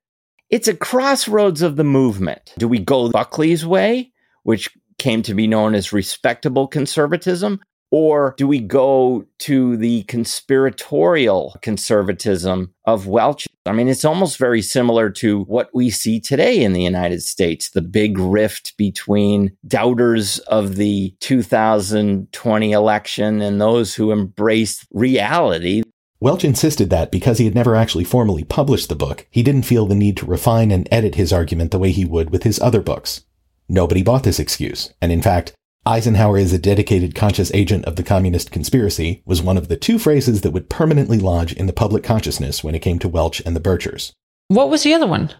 It's 0.49 0.67
a 0.67 0.75
crossroads 0.75 1.61
of 1.61 1.75
the 1.75 1.83
movement. 1.83 2.53
Do 2.57 2.67
we 2.67 2.79
go 2.79 3.09
Buckley's 3.09 3.65
way, 3.65 4.11
which 4.43 4.69
came 4.97 5.23
to 5.23 5.33
be 5.33 5.47
known 5.47 5.73
as 5.73 5.91
respectable 5.93 6.67
conservatism, 6.67 7.59
or 7.93 8.33
do 8.39 8.47
we 8.47 8.59
go 8.59 9.23
to 9.37 9.77
the 9.77 10.01
conspiratorial 10.05 11.55
conservatism 11.61 12.73
of 12.85 13.05
Welch? 13.05 13.47
I 13.67 13.71
mean, 13.71 13.87
it's 13.87 14.03
almost 14.03 14.39
very 14.39 14.63
similar 14.63 15.11
to 15.11 15.43
what 15.43 15.69
we 15.75 15.91
see 15.91 16.19
today 16.19 16.63
in 16.63 16.73
the 16.73 16.81
United 16.81 17.21
States 17.21 17.69
the 17.69 17.83
big 17.83 18.17
rift 18.17 18.75
between 18.77 19.55
doubters 19.67 20.39
of 20.39 20.75
the 20.75 21.13
2020 21.19 22.71
election 22.71 23.41
and 23.43 23.61
those 23.61 23.93
who 23.93 24.11
embrace 24.11 24.83
reality. 24.91 25.83
Welch 26.19 26.43
insisted 26.43 26.89
that 26.89 27.11
because 27.11 27.37
he 27.37 27.45
had 27.45 27.53
never 27.53 27.75
actually 27.75 28.05
formally 28.05 28.43
published 28.43 28.89
the 28.89 28.95
book, 28.95 29.27
he 29.29 29.43
didn't 29.43 29.67
feel 29.67 29.85
the 29.85 29.93
need 29.93 30.17
to 30.17 30.25
refine 30.25 30.71
and 30.71 30.87
edit 30.91 31.13
his 31.13 31.31
argument 31.31 31.69
the 31.69 31.77
way 31.77 31.91
he 31.91 32.05
would 32.05 32.31
with 32.31 32.41
his 32.41 32.59
other 32.59 32.81
books. 32.81 33.21
Nobody 33.69 34.01
bought 34.01 34.23
this 34.23 34.39
excuse, 34.39 34.91
and 34.99 35.11
in 35.11 35.21
fact, 35.21 35.53
Eisenhower 35.85 36.37
is 36.37 36.53
a 36.53 36.57
dedicated 36.57 37.13
conscious 37.13 37.51
agent 37.53 37.83
of 37.83 37.97
the 37.97 38.03
communist 38.03 38.51
conspiracy 38.51 39.21
was 39.25 39.41
one 39.41 39.57
of 39.57 39.67
the 39.67 39.75
two 39.75 39.99
phrases 39.99 40.39
that 40.39 40.51
would 40.51 40.69
permanently 40.69 41.19
lodge 41.19 41.51
in 41.51 41.65
the 41.65 41.73
public 41.73 42.05
consciousness 42.05 42.63
when 42.63 42.73
it 42.73 42.79
came 42.79 42.99
to 42.99 43.09
Welch 43.09 43.41
and 43.45 43.53
the 43.53 43.59
Birchers. 43.59 44.13
What 44.47 44.69
was 44.69 44.83
the 44.83 44.93
other 44.93 45.07
one? 45.07 45.33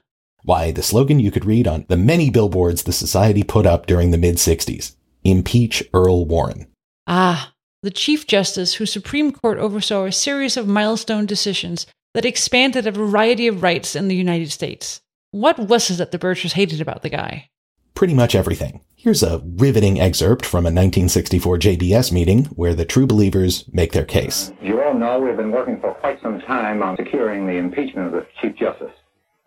Why, 0.44 0.72
the 0.72 0.84
slogan 0.84 1.22
you 1.22 1.32
could 1.32 1.46
read 1.46 1.66
on 1.66 1.86
the 1.88 1.96
many 1.96 2.30
billboards 2.30 2.84
the 2.84 2.92
Society 2.92 3.44
put 3.44 3.66
up 3.66 3.86
during 3.86 4.12
the 4.12 4.18
mid 4.18 4.36
60s 4.36 4.98
Impeach 5.24 5.82
Earl 5.94 6.26
Warren. 6.26 6.68
Ah, 7.08 7.54
the 7.82 7.92
Chief 7.92 8.28
Justice 8.28 8.74
whose 8.74 8.92
Supreme 8.92 9.32
Court 9.32 9.58
oversaw 9.60 10.04
a 10.04 10.12
series 10.12 10.58
of 10.58 10.68
milestone 10.68 11.26
decisions 11.26 11.88
that 12.14 12.26
expanded 12.26 12.86
a 12.86 12.92
variety 12.92 13.48
of 13.48 13.64
rights 13.64 13.96
in 13.96 14.10
the 14.10 14.16
United 14.16 14.52
States. 14.52 15.00
What 15.32 15.58
was 15.58 15.90
it 15.90 16.00
that 16.00 16.12
the 16.12 16.20
Birchers 16.20 16.52
hated 16.52 16.82
about 16.82 17.02
the 17.02 17.10
guy? 17.10 17.50
Pretty 17.96 18.14
much 18.14 18.36
everything. 18.36 18.82
Here's 19.04 19.22
a 19.22 19.42
riveting 19.44 20.00
excerpt 20.00 20.46
from 20.46 20.64
a 20.64 20.72
1964 20.72 21.58
JBS 21.58 22.14
meeting 22.14 22.46
where 22.56 22.74
the 22.74 22.86
true 22.86 23.06
believers 23.06 23.66
make 23.74 23.92
their 23.92 24.06
case. 24.06 24.54
You 24.62 24.82
all 24.82 24.94
know 24.94 25.20
we've 25.20 25.36
been 25.36 25.52
working 25.52 25.78
for 25.82 25.94
quite 25.96 26.22
some 26.22 26.40
time 26.40 26.82
on 26.82 26.96
securing 26.96 27.46
the 27.46 27.58
impeachment 27.58 28.08
of 28.08 28.14
the 28.14 28.26
Chief 28.42 28.56
Justice. 28.56 28.94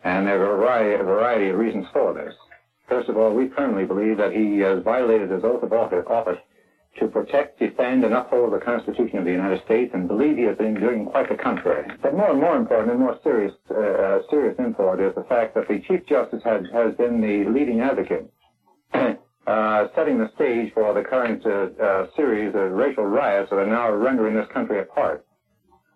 And 0.05 0.27
there 0.27 0.45
are 0.45 0.57
a 0.57 0.59
variety, 0.59 1.01
a 1.01 1.05
variety 1.05 1.49
of 1.49 1.57
reasons 1.57 1.87
for 1.91 2.13
this. 2.13 2.35
First 2.87 3.09
of 3.09 3.17
all, 3.17 3.33
we 3.33 3.49
firmly 3.49 3.87
believe 3.87 4.19
that 4.19 4.35
he 4.35 4.59
has 4.59 4.83
violated 4.83 5.31
his 5.31 5.43
oath 5.43 5.63
of 5.63 5.73
office 5.73 6.39
to 7.01 7.09
protect, 7.09 7.59
defend, 7.59 8.05
and 8.05 8.13
uphold 8.13 8.53
the 8.53 8.59
Constitution 8.59 9.17
of 9.17 9.25
the 9.25 9.33
United 9.33 9.65
States, 9.65 9.91
and 9.95 10.07
believe 10.07 10.37
he 10.37 10.43
has 10.43 10.59
been 10.59 10.79
doing 10.79 11.07
quite 11.07 11.31
the 11.31 11.35
contrary. 11.35 11.91
But 12.03 12.13
more 12.13 12.31
and 12.31 12.41
more 12.43 12.59
important 12.59 12.91
and 12.91 13.01
more 13.01 13.19
serious, 13.25 13.55
uh, 13.71 14.19
serious 14.29 14.57
import 14.59 15.01
is 15.01 15.15
the 15.15 15.25
fact 15.25 15.55
that 15.55 15.67
the 15.67 15.81
Chief 15.89 16.05
Justice 16.07 16.43
has, 16.45 16.65
has 16.75 16.95
been 16.97 17.23
the 17.23 17.49
leading 17.51 17.81
advocate 17.81 18.31
uh, 19.47 19.87
setting 19.95 20.19
the 20.19 20.31
stage 20.35 20.73
for 20.75 20.93
the 20.93 21.03
current 21.03 21.45
uh, 21.47 21.69
uh, 21.83 22.07
series 22.17 22.53
of 22.55 22.73
racial 22.73 23.05
riots 23.05 23.51
that 23.51 23.57
are 23.57 23.67
now 23.67 23.91
rendering 23.93 24.35
this 24.35 24.49
country 24.53 24.81
apart. 24.81 25.25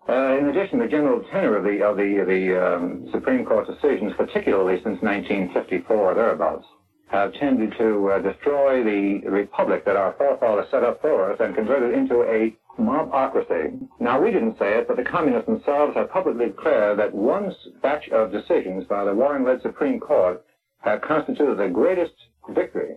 Uh, 0.07 0.37
in 0.37 0.47
addition, 0.47 0.79
the 0.79 0.87
general 0.87 1.21
tenor 1.31 1.57
of 1.57 1.63
the 1.63 1.83
of 1.83 1.97
the 1.97 2.23
the 2.25 2.55
um, 2.57 3.07
Supreme 3.11 3.45
Court 3.45 3.67
decisions, 3.67 4.13
particularly 4.17 4.77
since 4.77 5.01
1954 5.01 5.95
or 5.95 6.15
thereabouts, 6.15 6.65
have 7.09 7.33
tended 7.33 7.73
to 7.77 8.19
destroy 8.23 8.83
the 8.83 9.27
republic 9.29 9.85
that 9.85 9.95
our 9.95 10.13
forefathers 10.13 10.67
set 10.71 10.83
up 10.83 11.01
for 11.01 11.31
us 11.31 11.37
and 11.39 11.53
convert 11.53 11.83
it 11.83 11.93
into 11.93 12.23
a 12.23 12.55
mobocracy. 12.79 13.79
Now, 13.99 14.19
we 14.21 14.31
didn't 14.31 14.57
say 14.57 14.79
it, 14.79 14.87
but 14.87 14.97
the 14.97 15.03
communists 15.03 15.45
themselves 15.45 15.95
have 15.95 16.09
publicly 16.09 16.47
declared 16.47 16.97
that 16.99 17.13
one 17.13 17.53
batch 17.81 18.07
of 18.09 18.31
decisions 18.31 18.85
by 18.85 19.03
the 19.03 19.13
Warren-led 19.13 19.61
Supreme 19.61 19.99
Court 19.99 20.43
have 20.79 21.01
constituted 21.01 21.57
the 21.57 21.67
greatest 21.67 22.13
victory 22.49 22.95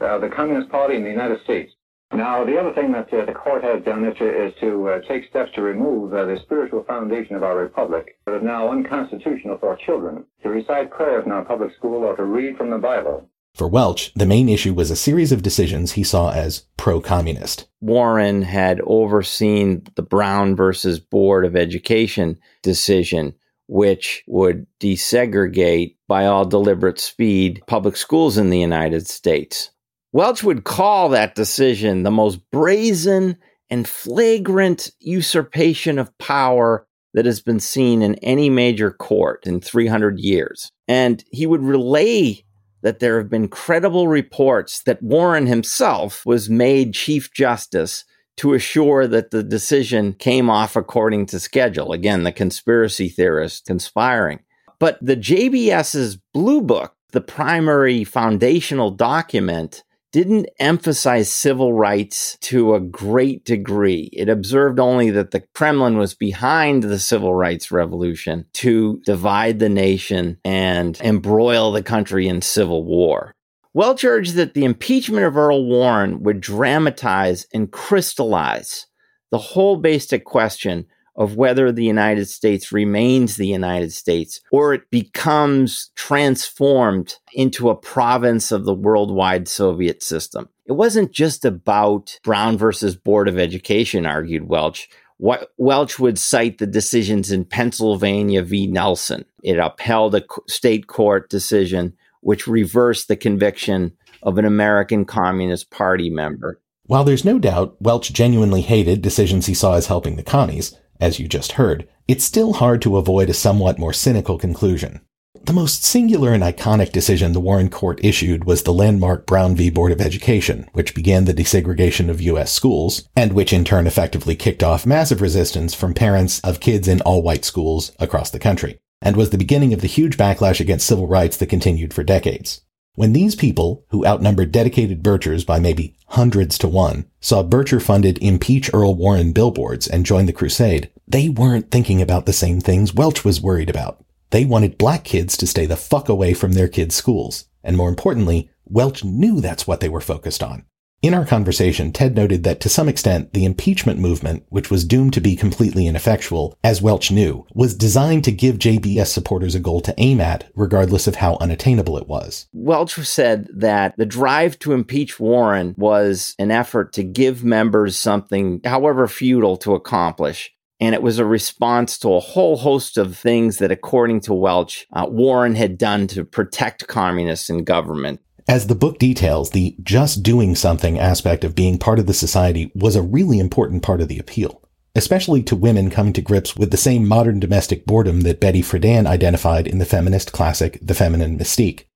uh, 0.00 0.18
the 0.18 0.28
Communist 0.28 0.70
Party 0.70 0.96
in 0.96 1.04
the 1.04 1.10
United 1.10 1.42
States. 1.44 1.72
Now, 2.12 2.44
the 2.44 2.56
other 2.56 2.72
thing 2.72 2.92
that 2.92 3.12
uh, 3.12 3.24
the 3.24 3.32
court 3.32 3.64
has 3.64 3.82
done 3.84 4.04
is 4.04 4.16
to, 4.18 4.46
is 4.46 4.54
to 4.60 4.88
uh, 4.88 5.00
take 5.08 5.28
steps 5.28 5.50
to 5.54 5.62
remove 5.62 6.14
uh, 6.14 6.24
the 6.24 6.38
spiritual 6.42 6.84
foundation 6.84 7.34
of 7.34 7.42
our 7.42 7.56
republic. 7.56 8.16
It 8.26 8.30
is 8.30 8.42
now 8.44 8.70
unconstitutional 8.70 9.58
for 9.58 9.70
our 9.70 9.76
children 9.76 10.24
to 10.42 10.48
recite 10.48 10.90
prayers 10.90 11.24
in 11.26 11.32
our 11.32 11.44
public 11.44 11.74
school 11.74 12.04
or 12.04 12.16
to 12.16 12.24
read 12.24 12.56
from 12.56 12.70
the 12.70 12.78
Bible. 12.78 13.28
For 13.54 13.66
Welch, 13.66 14.12
the 14.14 14.26
main 14.26 14.48
issue 14.48 14.74
was 14.74 14.90
a 14.90 14.96
series 14.96 15.32
of 15.32 15.42
decisions 15.42 15.92
he 15.92 16.04
saw 16.04 16.30
as 16.30 16.66
pro 16.76 17.00
communist. 17.00 17.66
Warren 17.80 18.42
had 18.42 18.82
overseen 18.84 19.86
the 19.94 20.02
Brown 20.02 20.54
versus 20.54 21.00
Board 21.00 21.44
of 21.44 21.56
Education 21.56 22.38
decision, 22.62 23.34
which 23.66 24.22
would 24.26 24.66
desegregate 24.78 25.96
by 26.06 26.26
all 26.26 26.44
deliberate 26.44 27.00
speed 27.00 27.62
public 27.66 27.96
schools 27.96 28.36
in 28.36 28.50
the 28.50 28.60
United 28.60 29.08
States. 29.08 29.70
Welch 30.12 30.42
would 30.42 30.64
call 30.64 31.10
that 31.10 31.34
decision 31.34 32.02
the 32.02 32.10
most 32.10 32.40
brazen 32.50 33.36
and 33.68 33.88
flagrant 33.88 34.90
usurpation 35.00 35.98
of 35.98 36.16
power 36.18 36.86
that 37.14 37.26
has 37.26 37.40
been 37.40 37.60
seen 37.60 38.02
in 38.02 38.14
any 38.16 38.50
major 38.50 38.90
court 38.90 39.46
in 39.46 39.60
300 39.60 40.18
years. 40.18 40.70
And 40.86 41.24
he 41.30 41.46
would 41.46 41.62
relay 41.62 42.44
that 42.82 43.00
there 43.00 43.18
have 43.18 43.30
been 43.30 43.48
credible 43.48 44.06
reports 44.06 44.82
that 44.84 45.02
Warren 45.02 45.46
himself 45.46 46.24
was 46.24 46.48
made 46.48 46.94
Chief 46.94 47.32
Justice 47.32 48.04
to 48.36 48.52
assure 48.52 49.06
that 49.06 49.30
the 49.30 49.42
decision 49.42 50.12
came 50.12 50.50
off 50.50 50.76
according 50.76 51.26
to 51.26 51.40
schedule. 51.40 51.92
Again, 51.92 52.22
the 52.22 52.32
conspiracy 52.32 53.08
theorists 53.08 53.62
conspiring. 53.66 54.40
But 54.78 54.98
the 55.00 55.16
JBS's 55.16 56.18
Blue 56.34 56.60
Book, 56.60 56.94
the 57.12 57.22
primary 57.22 58.04
foundational 58.04 58.90
document, 58.90 59.82
didn't 60.16 60.48
emphasize 60.58 61.30
civil 61.30 61.74
rights 61.74 62.38
to 62.40 62.74
a 62.74 62.80
great 62.80 63.44
degree. 63.44 64.08
It 64.14 64.30
observed 64.30 64.80
only 64.80 65.10
that 65.10 65.30
the 65.30 65.42
Kremlin 65.54 65.98
was 65.98 66.14
behind 66.14 66.84
the 66.84 66.98
civil 66.98 67.34
rights 67.34 67.70
revolution 67.70 68.46
to 68.54 68.98
divide 69.04 69.58
the 69.58 69.68
nation 69.68 70.38
and 70.42 70.98
embroil 71.02 71.70
the 71.70 71.82
country 71.82 72.28
in 72.28 72.40
civil 72.40 72.82
war. 72.82 73.34
Welch 73.74 74.06
urged 74.06 74.36
that 74.36 74.54
the 74.54 74.64
impeachment 74.64 75.26
of 75.26 75.36
Earl 75.36 75.66
Warren 75.66 76.22
would 76.22 76.40
dramatize 76.40 77.46
and 77.52 77.70
crystallize 77.70 78.86
the 79.30 79.36
whole 79.36 79.76
basic 79.76 80.24
question 80.24 80.86
of 81.16 81.36
whether 81.36 81.72
the 81.72 81.84
United 81.84 82.26
States 82.26 82.72
remains 82.72 83.36
the 83.36 83.46
United 83.46 83.92
States 83.92 84.40
or 84.50 84.74
it 84.74 84.90
becomes 84.90 85.90
transformed 85.94 87.16
into 87.32 87.70
a 87.70 87.76
province 87.76 88.52
of 88.52 88.64
the 88.64 88.74
worldwide 88.74 89.48
Soviet 89.48 90.02
system. 90.02 90.48
It 90.66 90.72
wasn't 90.72 91.12
just 91.12 91.44
about 91.44 92.18
Brown 92.22 92.58
versus 92.58 92.96
Board 92.96 93.28
of 93.28 93.38
Education, 93.38 94.04
argued 94.04 94.48
Welch. 94.48 94.88
Welch 95.18 95.98
would 95.98 96.18
cite 96.18 96.58
the 96.58 96.66
decisions 96.66 97.32
in 97.32 97.46
Pennsylvania 97.46 98.42
v. 98.42 98.66
Nelson. 98.66 99.24
It 99.42 99.58
upheld 99.58 100.14
a 100.14 100.24
state 100.48 100.88
court 100.88 101.30
decision 101.30 101.94
which 102.20 102.46
reversed 102.46 103.08
the 103.08 103.16
conviction 103.16 103.92
of 104.22 104.36
an 104.36 104.44
American 104.44 105.04
Communist 105.04 105.70
Party 105.70 106.10
member. 106.10 106.60
While 106.84 107.04
there's 107.04 107.24
no 107.24 107.38
doubt 107.38 107.76
Welch 107.80 108.12
genuinely 108.12 108.60
hated 108.60 109.00
decisions 109.00 109.46
he 109.46 109.54
saw 109.54 109.74
as 109.74 109.86
helping 109.86 110.16
the 110.16 110.22
commies, 110.22 110.76
as 111.00 111.18
you 111.18 111.28
just 111.28 111.52
heard, 111.52 111.88
it's 112.08 112.24
still 112.24 112.54
hard 112.54 112.80
to 112.82 112.96
avoid 112.96 113.28
a 113.30 113.34
somewhat 113.34 113.78
more 113.78 113.92
cynical 113.92 114.38
conclusion. 114.38 115.00
The 115.44 115.52
most 115.52 115.84
singular 115.84 116.32
and 116.32 116.42
iconic 116.42 116.90
decision 116.90 117.32
the 117.32 117.40
Warren 117.40 117.70
Court 117.70 118.04
issued 118.04 118.44
was 118.44 118.64
the 118.64 118.72
landmark 118.72 119.26
Brown 119.26 119.54
v. 119.54 119.70
Board 119.70 119.92
of 119.92 120.00
Education, 120.00 120.68
which 120.72 120.94
began 120.94 121.24
the 121.24 121.34
desegregation 121.34 122.08
of 122.08 122.20
U.S. 122.20 122.50
schools, 122.50 123.08
and 123.14 123.32
which 123.32 123.52
in 123.52 123.64
turn 123.64 123.86
effectively 123.86 124.34
kicked 124.34 124.64
off 124.64 124.86
massive 124.86 125.20
resistance 125.20 125.72
from 125.72 125.94
parents 125.94 126.40
of 126.40 126.58
kids 126.58 126.88
in 126.88 127.00
all 127.02 127.22
white 127.22 127.44
schools 127.44 127.92
across 128.00 128.30
the 128.30 128.40
country, 128.40 128.78
and 129.00 129.14
was 129.14 129.30
the 129.30 129.38
beginning 129.38 129.72
of 129.72 129.82
the 129.82 129.86
huge 129.86 130.16
backlash 130.16 130.58
against 130.58 130.86
civil 130.86 131.06
rights 131.06 131.36
that 131.36 131.46
continued 131.46 131.94
for 131.94 132.02
decades. 132.02 132.62
When 132.96 133.12
these 133.12 133.36
people, 133.36 133.84
who 133.90 134.06
outnumbered 134.06 134.50
dedicated 134.50 135.02
Birchers 135.02 135.44
by 135.44 135.60
maybe 135.60 135.95
hundreds 136.06 136.58
to 136.58 136.68
one, 136.68 137.06
saw 137.20 137.42
Bircher 137.42 137.80
funded 137.80 138.18
Impeach 138.22 138.70
Earl 138.72 138.94
Warren 138.94 139.32
billboards 139.32 139.86
and 139.86 140.06
joined 140.06 140.28
the 140.28 140.32
crusade, 140.32 140.90
they 141.06 141.28
weren't 141.28 141.70
thinking 141.70 142.02
about 142.02 142.26
the 142.26 142.32
same 142.32 142.60
things 142.60 142.94
Welch 142.94 143.24
was 143.24 143.40
worried 143.40 143.70
about. 143.70 144.04
They 144.30 144.44
wanted 144.44 144.78
black 144.78 145.04
kids 145.04 145.36
to 145.36 145.46
stay 145.46 145.66
the 145.66 145.76
fuck 145.76 146.08
away 146.08 146.34
from 146.34 146.52
their 146.52 146.68
kids' 146.68 146.94
schools. 146.94 147.46
And 147.62 147.76
more 147.76 147.88
importantly, 147.88 148.50
Welch 148.64 149.04
knew 149.04 149.40
that's 149.40 149.66
what 149.66 149.80
they 149.80 149.88
were 149.88 150.00
focused 150.00 150.42
on. 150.42 150.64
In 151.02 151.12
our 151.12 151.26
conversation, 151.26 151.92
Ted 151.92 152.16
noted 152.16 152.42
that 152.44 152.58
to 152.60 152.70
some 152.70 152.88
extent, 152.88 153.34
the 153.34 153.44
impeachment 153.44 154.00
movement, 154.00 154.44
which 154.48 154.70
was 154.70 154.84
doomed 154.84 155.12
to 155.12 155.20
be 155.20 155.36
completely 155.36 155.86
ineffectual, 155.86 156.56
as 156.64 156.80
Welch 156.80 157.10
knew, 157.10 157.46
was 157.52 157.76
designed 157.76 158.24
to 158.24 158.32
give 158.32 158.56
JBS 158.56 159.08
supporters 159.08 159.54
a 159.54 159.60
goal 159.60 159.82
to 159.82 159.94
aim 159.98 160.22
at, 160.22 160.50
regardless 160.54 161.06
of 161.06 161.16
how 161.16 161.36
unattainable 161.36 161.98
it 161.98 162.08
was. 162.08 162.48
Welch 162.54 162.94
said 163.06 163.46
that 163.54 163.94
the 163.98 164.06
drive 164.06 164.58
to 164.60 164.72
impeach 164.72 165.20
Warren 165.20 165.74
was 165.76 166.34
an 166.38 166.50
effort 166.50 166.94
to 166.94 167.04
give 167.04 167.44
members 167.44 168.00
something, 168.00 168.62
however 168.64 169.06
futile, 169.06 169.58
to 169.58 169.74
accomplish. 169.74 170.50
And 170.80 170.94
it 170.94 171.02
was 171.02 171.18
a 171.18 171.24
response 171.24 171.98
to 171.98 172.14
a 172.14 172.20
whole 172.20 172.56
host 172.56 172.98
of 172.98 173.16
things 173.16 173.58
that, 173.58 173.70
according 173.70 174.20
to 174.22 174.34
Welch, 174.34 174.86
uh, 174.92 175.06
Warren 175.08 175.54
had 175.54 175.78
done 175.78 176.06
to 176.08 176.24
protect 176.24 176.86
communists 176.86 177.48
in 177.48 177.64
government. 177.64 178.20
As 178.48 178.68
the 178.68 178.76
book 178.76 179.00
details, 179.00 179.50
the 179.50 179.74
just 179.82 180.22
doing 180.22 180.54
something 180.54 181.00
aspect 181.00 181.42
of 181.42 181.56
being 181.56 181.78
part 181.78 181.98
of 181.98 182.06
the 182.06 182.14
society 182.14 182.70
was 182.76 182.94
a 182.94 183.02
really 183.02 183.40
important 183.40 183.82
part 183.82 184.00
of 184.00 184.06
the 184.06 184.20
appeal, 184.20 184.62
especially 184.94 185.42
to 185.42 185.56
women 185.56 185.90
coming 185.90 186.12
to 186.12 186.22
grips 186.22 186.54
with 186.54 186.70
the 186.70 186.76
same 186.76 187.08
modern 187.08 187.40
domestic 187.40 187.86
boredom 187.86 188.20
that 188.20 188.38
Betty 188.38 188.62
Friedan 188.62 189.04
identified 189.04 189.66
in 189.66 189.78
the 189.78 189.84
feminist 189.84 190.32
classic 190.32 190.78
The 190.80 190.94
Feminine 190.94 191.36
Mystique. 191.36 191.86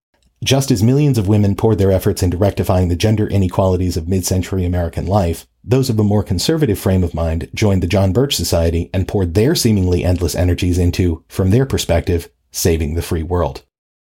Just 0.43 0.73
as 0.73 0.83
millions 0.83 1.19
of 1.19 1.29
women 1.29 1.55
poured 1.55 1.79
their 1.79 1.93
efforts 1.93 2.21
into 2.21 2.37
rectifying 2.37 2.89
the 2.89 2.97
gender 2.97 3.29
inequalities 3.29 3.97
of 3.97 4.09
mid-century 4.09 4.65
American 4.65 5.07
life, 5.07 5.47
those 5.63 5.89
of 5.89 6.01
a 6.01 6.05
more 6.05 6.25
conservative 6.25 6.81
frame 6.81 7.05
of 7.05 7.15
mind 7.15 7.49
joined 7.55 7.81
the 7.81 7.87
John 7.87 8.13
Birch 8.13 8.35
Society 8.35 8.91
and 8.93 9.07
poured 9.07 9.35
their 9.35 9.55
seemingly 9.55 10.03
endless 10.03 10.35
energies 10.35 10.79
into, 10.79 11.23
from 11.29 11.51
their 11.51 11.67
perspective, 11.67 12.29
saving 12.51 12.95
the 12.95 13.03
free 13.03 13.23
world. 13.23 13.63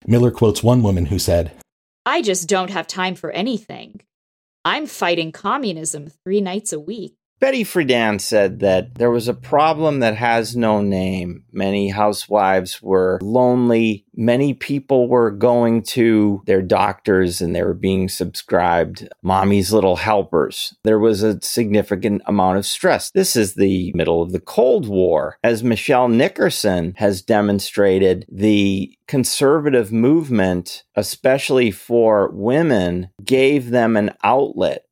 Miller 0.06 0.32
quotes 0.32 0.62
one 0.62 0.84
woman 0.84 1.06
who 1.06 1.19
said, 1.19 1.53
I 2.05 2.21
just 2.21 2.49
don't 2.49 2.69
have 2.69 2.87
time 2.87 3.15
for 3.15 3.31
anything. 3.31 4.01
I'm 4.65 4.87
fighting 4.87 5.31
communism 5.31 6.07
three 6.07 6.41
nights 6.41 6.73
a 6.73 6.79
week. 6.79 7.15
Betty 7.43 7.65
Friedan 7.65 8.21
said 8.21 8.62
that 8.62 8.95
there 8.95 9.12
was 9.12 9.27
a 9.27 9.34
problem 9.34 9.99
that 9.99 10.15
has 10.15 10.56
no 10.56 10.79
name. 10.79 11.43
Many 11.51 11.89
housewives 11.89 12.82
were 12.82 13.19
lonely. 13.21 14.06
Many 14.15 14.53
people 14.53 15.10
were 15.10 15.29
going 15.29 15.84
to 15.88 16.41
their 16.45 16.62
doctors 16.62 17.41
and 17.41 17.53
they 17.53 17.62
were 17.62 17.73
being 17.73 18.08
subscribed 18.08 19.10
mommy's 19.23 19.73
little 19.73 19.97
helpers. 19.97 20.73
There 20.86 20.99
was 20.99 21.21
a 21.21 21.41
significant 21.41 22.21
amount 22.27 22.60
of 22.60 22.65
stress. 22.65 23.12
This 23.12 23.36
is 23.36 23.56
the 23.56 23.91
middle 23.93 24.21
of 24.21 24.32
the 24.32 24.39
Cold 24.39 24.88
War. 24.88 25.38
As 25.43 25.65
Michelle 25.65 26.08
Nickerson 26.08 26.93
has 26.95 27.21
demonstrated, 27.21 28.25
the 28.32 28.97
conservative 29.06 29.91
movement, 29.91 30.86
especially 30.95 31.71
for 31.71 32.32
women, 32.32 33.10
gave 33.21 33.71
them 33.71 33.97
an 33.97 34.12
outlet. 34.23 34.86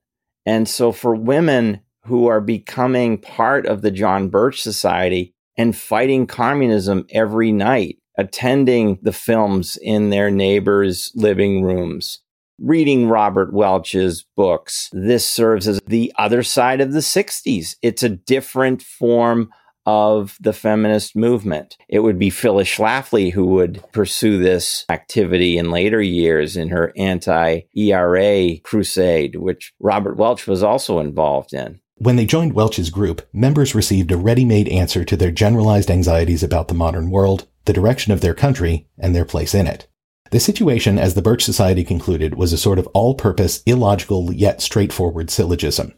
And 0.46 0.68
so 0.68 0.92
for 0.92 1.16
women 1.16 1.80
who 2.06 2.28
are 2.28 2.42
becoming 2.42 3.18
part 3.18 3.66
of 3.66 3.82
the 3.82 3.92
John 3.92 4.30
Birch 4.30 4.62
Society 4.62 5.34
and 5.58 5.76
fighting 5.76 6.28
communism 6.28 7.06
every 7.12 7.52
night, 7.52 7.98
attending 8.18 9.00
the 9.02 9.14
films 9.14 9.78
in 9.82 10.10
their 10.10 10.32
neighbors' 10.32 11.12
living 11.16 11.64
rooms, 11.64 12.20
reading 12.60 13.08
Robert 13.08 13.54
Welch's 13.54 14.26
books. 14.36 14.90
This 14.92 15.30
serves 15.30 15.68
as 15.68 15.80
the 15.86 16.12
other 16.18 16.44
side 16.44 16.82
of 16.82 16.94
the 16.94 17.00
60s. 17.00 17.76
It's 17.82 18.04
a 18.04 18.10
different 18.10 18.82
form 18.82 19.50
of 19.86 20.38
the 20.40 20.54
feminist 20.54 21.16
movement. 21.16 21.78
It 21.90 22.00
would 22.00 22.20
be 22.20 22.30
Phyllis 22.30 22.68
Schlafly 22.68 23.32
who 23.32 23.46
would 23.48 23.84
pursue 23.92 24.38
this 24.38 24.86
activity 24.90 25.58
in 25.58 25.72
later 25.72 26.02
years 26.02 26.56
in 26.56 26.70
her 26.70 26.94
anti 26.96 27.62
ERA 27.76 28.60
crusade, 28.60 29.36
which 29.36 29.74
Robert 29.80 30.18
Welch 30.18 30.48
was 30.48 30.62
also 30.64 31.00
involved 31.00 31.54
in. 31.54 31.80
When 32.02 32.16
they 32.16 32.26
joined 32.26 32.54
Welch's 32.54 32.90
group, 32.90 33.30
members 33.32 33.76
received 33.76 34.12
a 34.12 34.18
ready-made 34.18 34.68
answer 34.70 35.06
to 35.06 35.16
their 35.16 35.30
generalized 35.30 35.92
anxieties 35.92 36.42
about 36.42 36.68
the 36.68 36.74
modern 36.74 37.12
world, 37.12 37.46
the 37.66 37.74
direction 37.74 38.12
of 38.12 38.22
their 38.22 38.34
country, 38.34 38.88
and 38.98 39.14
their 39.14 39.24
place 39.24 39.54
in 39.54 39.68
it. 39.68 39.88
The 40.32 40.40
situation, 40.40 40.98
as 40.98 41.14
the 41.14 41.22
Birch 41.22 41.44
Society 41.44 41.84
concluded, 41.84 42.34
was 42.34 42.54
a 42.54 42.58
sort 42.58 42.80
of 42.80 42.88
all-purpose, 42.96 43.62
illogical, 43.68 44.34
yet 44.34 44.64
straightforward 44.64 45.30
syllogism. 45.30 45.94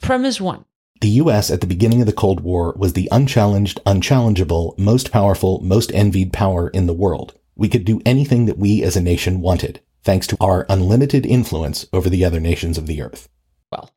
Premise 0.00 0.40
1. 0.40 0.66
The 1.00 1.08
US 1.08 1.50
at 1.50 1.60
the 1.60 1.66
beginning 1.66 2.00
of 2.00 2.06
the 2.06 2.12
Cold 2.12 2.42
War 2.42 2.72
was 2.78 2.92
the 2.92 3.08
unchallenged, 3.10 3.80
unchallengeable, 3.84 4.78
most 4.78 5.10
powerful, 5.10 5.58
most 5.64 5.90
envied 5.92 6.32
power 6.32 6.68
in 6.68 6.86
the 6.86 6.94
world. 6.94 7.34
We 7.56 7.68
could 7.68 7.84
do 7.84 8.00
anything 8.06 8.46
that 8.46 8.58
we 8.58 8.84
as 8.84 8.96
a 8.96 9.02
nation 9.02 9.40
wanted, 9.40 9.80
thanks 10.04 10.28
to 10.28 10.36
our 10.40 10.64
unlimited 10.68 11.26
influence 11.26 11.88
over 11.92 12.08
the 12.08 12.24
other 12.24 12.38
nations 12.38 12.78
of 12.78 12.86
the 12.86 13.02
earth. 13.02 13.28
Well, 13.72 13.90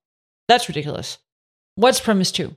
that's 0.47 0.67
ridiculous. 0.67 1.19
What's 1.75 1.99
premise 1.99 2.31
two? 2.31 2.55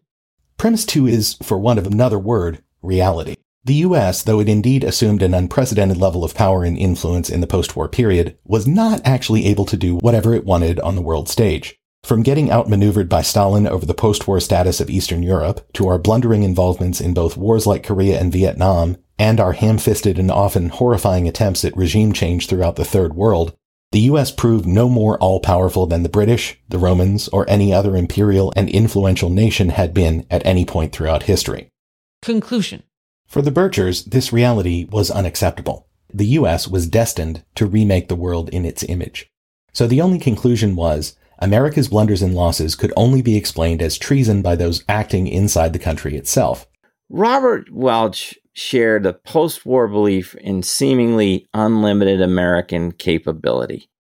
Premise 0.59 0.85
two 0.85 1.07
is, 1.07 1.39
for 1.43 1.57
want 1.57 1.79
of 1.79 1.87
another 1.87 2.19
word, 2.19 2.63
reality. 2.83 3.37
The 3.65 3.77
US, 3.77 4.23
though 4.23 4.41
it 4.41 4.49
indeed 4.49 4.85
assumed 4.85 5.23
an 5.23 5.33
unprecedented 5.33 5.97
level 5.97 6.23
of 6.23 6.35
power 6.35 6.65
and 6.65 6.77
influence 6.77 7.31
in 7.31 7.41
the 7.41 7.47
post-war 7.47 7.89
period, 7.89 8.37
was 8.45 8.67
not 8.67 9.01
actually 9.07 9.47
able 9.47 9.65
to 9.65 9.77
do 9.79 9.97
whatever 9.97 10.35
it 10.35 10.45
wanted 10.45 10.79
on 10.81 10.97
the 10.97 11.03
world 11.03 11.31
stage. 11.31 11.81
From 12.05 12.23
getting 12.23 12.51
outmaneuvered 12.51 13.09
by 13.09 13.23
Stalin 13.23 13.67
over 13.67 13.87
the 13.87 13.95
post-war 13.95 14.39
status 14.39 14.81
of 14.83 14.91
Eastern 14.91 15.23
Europe, 15.23 15.67
to 15.73 15.89
our 15.89 15.99
blundering 15.99 16.43
involvements 16.43 17.01
in 17.01 17.15
both 17.15 17.39
wars 17.39 17.67
like 17.67 17.83
Korea 17.83 18.21
and 18.21 18.31
Vietnam, 18.31 18.99
and 19.19 19.41
our 19.41 19.55
ham-fisted 19.55 20.19
and 20.19 20.31
often 20.31 20.69
horrifying 20.69 21.27
attempts 21.27 21.65
at 21.65 21.75
regime 21.75 22.13
change 22.13 22.49
throughout 22.49 22.77
the 22.77 22.85
Third 22.85 23.15
World, 23.15 23.57
the 23.93 24.01
US 24.01 24.31
proved 24.31 24.67
no 24.67 24.89
more 24.89 25.19
all-powerful 25.19 25.87
than 25.87 26.03
the 26.03 26.09
British, 26.09 26.59
the 26.69 26.79
Romans, 26.79 27.29
or 27.29 27.49
any 27.49 27.73
other 27.73 27.97
imperial 27.97 28.53
and 28.57 28.69
influential 28.69 29.31
nation 29.31 29.71
had 29.71 29.95
been 29.95 30.27
at 30.31 30.45
any 30.45 30.65
point 30.65 30.93
throughout 30.93 31.25
history. 31.25 31.69
Conclusion. 32.23 32.83
For 33.27 33.43
the 33.43 33.53
Birchers, 33.53 34.05
this 34.05 34.33
reality 34.33 34.87
was 34.91 35.11
unacceptable. 35.11 35.89
The 36.13 36.27
US 36.39 36.69
was 36.69 36.89
destined 36.89 37.45
to 37.55 37.67
remake 37.67 38.09
the 38.09 38.17
world 38.17 38.49
in 38.51 38.65
its 38.65 38.85
image. 38.85 39.29
So 39.73 39.87
the 39.87 40.01
only 40.01 40.19
conclusion 40.19 40.77
was 40.77 41.17
America's 41.39 41.89
blunders 41.89 42.23
and 42.23 42.35
losses 42.35 42.75
could 42.75 42.93
only 42.97 43.21
be 43.23 43.37
explained 43.37 43.83
as 43.83 43.99
treason 43.99 44.43
by 44.43 44.57
those 44.57 44.85
acting 44.89 45.27
inside 45.27 45.73
the 45.73 45.79
country 45.79 46.17
itself. 46.17 46.67
Robert 47.11 47.73
Welch 47.73 48.39
shared 48.57 49.07
a 49.07 49.15
post 49.15 49.67
war 49.67 49.89
belief 49.89 50.35
in 50.37 50.65
seemingly 50.65 51.49
unlimited 51.55 52.23
American 52.23 52.93
capability. 52.93 53.91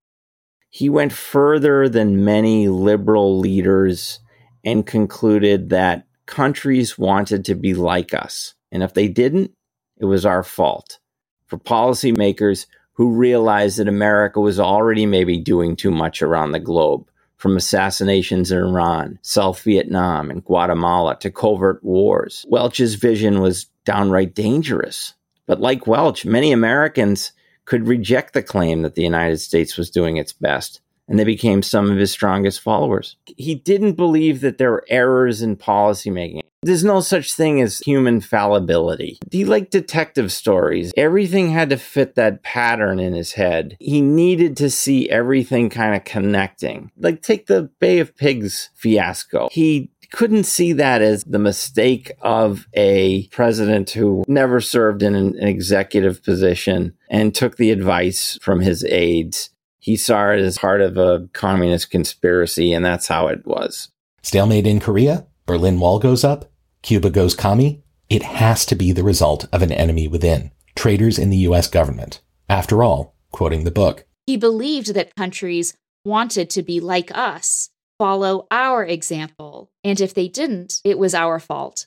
He 0.70 0.90
went 0.90 1.12
further 1.14 1.88
than 1.88 2.24
many 2.24 2.68
liberal 2.68 3.38
leaders 3.38 4.20
and 4.64 4.86
concluded 4.86 5.70
that 5.70 6.06
countries 6.26 6.98
wanted 6.98 7.46
to 7.46 7.56
be 7.56 7.74
like 7.74 8.14
us. 8.14 8.54
And 8.72 8.82
if 8.84 8.94
they 8.94 9.08
didn't, 9.08 9.52
it 9.98 10.06
was 10.06 10.26
our 10.26 10.44
fault. 10.44 11.00
For 11.48 11.58
policymakers 11.58 12.66
who 12.94 13.12
realized 13.12 13.78
that 13.78 13.88
America 13.88 14.40
was 14.40 14.60
already 14.60 15.06
maybe 15.06 15.38
doing 15.38 15.76
too 15.76 15.92
much 15.92 16.22
around 16.22 16.52
the 16.52 16.60
globe, 16.60 17.08
from 17.38 17.56
assassinations 17.56 18.52
in 18.52 18.58
Iran, 18.58 19.18
South 19.22 19.62
Vietnam, 19.62 20.30
and 20.30 20.44
Guatemala 20.44 21.18
to 21.20 21.30
covert 21.30 21.84
wars. 21.84 22.46
Welch's 22.48 22.96
vision 22.96 23.40
was 23.40 23.66
downright 23.86 24.34
dangerous. 24.34 25.14
But 25.46 25.60
like 25.60 25.86
Welch, 25.86 26.26
many 26.26 26.52
Americans 26.52 27.32
could 27.64 27.88
reject 27.88 28.34
the 28.34 28.42
claim 28.42 28.82
that 28.82 28.94
the 28.94 29.02
United 29.02 29.38
States 29.38 29.78
was 29.78 29.90
doing 29.90 30.18
its 30.18 30.32
best, 30.32 30.80
and 31.08 31.18
they 31.18 31.24
became 31.24 31.62
some 31.62 31.90
of 31.90 31.96
his 31.96 32.10
strongest 32.10 32.60
followers. 32.60 33.16
He 33.24 33.54
didn't 33.54 33.92
believe 33.92 34.40
that 34.42 34.58
there 34.58 34.70
were 34.70 34.84
errors 34.88 35.40
in 35.40 35.56
policymaking. 35.56 36.40
There's 36.62 36.82
no 36.82 37.00
such 37.00 37.32
thing 37.32 37.60
as 37.60 37.78
human 37.78 38.20
fallibility. 38.20 39.20
He 39.30 39.44
liked 39.44 39.70
detective 39.70 40.32
stories. 40.32 40.92
Everything 40.96 41.50
had 41.50 41.70
to 41.70 41.76
fit 41.76 42.16
that 42.16 42.42
pattern 42.42 42.98
in 42.98 43.14
his 43.14 43.34
head. 43.34 43.76
He 43.78 44.00
needed 44.00 44.56
to 44.56 44.70
see 44.70 45.08
everything 45.08 45.70
kind 45.70 45.94
of 45.94 46.02
connecting. 46.02 46.90
Like, 46.96 47.22
take 47.22 47.46
the 47.46 47.70
Bay 47.78 48.00
of 48.00 48.16
Pigs 48.16 48.70
fiasco. 48.74 49.48
He 49.52 49.90
couldn't 50.12 50.44
see 50.44 50.72
that 50.74 51.02
as 51.02 51.24
the 51.24 51.38
mistake 51.38 52.12
of 52.20 52.66
a 52.74 53.26
president 53.28 53.90
who 53.90 54.24
never 54.28 54.60
served 54.60 55.02
in 55.02 55.14
an 55.14 55.38
executive 55.38 56.22
position 56.22 56.94
and 57.10 57.34
took 57.34 57.56
the 57.56 57.70
advice 57.70 58.38
from 58.42 58.60
his 58.60 58.84
aides. 58.84 59.50
He 59.78 59.96
saw 59.96 60.30
it 60.30 60.40
as 60.40 60.58
part 60.58 60.80
of 60.80 60.96
a 60.96 61.28
communist 61.32 61.90
conspiracy, 61.90 62.72
and 62.72 62.84
that's 62.84 63.06
how 63.06 63.28
it 63.28 63.46
was. 63.46 63.90
Stalemate 64.22 64.66
in 64.66 64.80
Korea? 64.80 65.26
Berlin 65.46 65.78
Wall 65.78 66.00
goes 66.00 66.24
up? 66.24 66.50
Cuba 66.82 67.10
goes 67.10 67.34
commie? 67.34 67.84
It 68.08 68.22
has 68.22 68.66
to 68.66 68.74
be 68.74 68.92
the 68.92 69.04
result 69.04 69.46
of 69.52 69.62
an 69.62 69.72
enemy 69.72 70.08
within. 70.08 70.50
Traitors 70.74 71.18
in 71.18 71.30
the 71.30 71.36
US 71.48 71.68
government. 71.68 72.20
After 72.48 72.82
all, 72.82 73.16
quoting 73.32 73.64
the 73.64 73.70
book, 73.70 74.06
He 74.26 74.36
believed 74.36 74.94
that 74.94 75.14
countries 75.14 75.74
wanted 76.04 76.50
to 76.50 76.62
be 76.62 76.80
like 76.80 77.10
us, 77.16 77.70
follow 77.98 78.46
our 78.50 78.84
example, 78.84 79.70
and 79.82 80.00
if 80.00 80.14
they 80.14 80.28
didn't, 80.28 80.80
it 80.84 80.98
was 80.98 81.14
our 81.14 81.38
fault. 81.38 81.86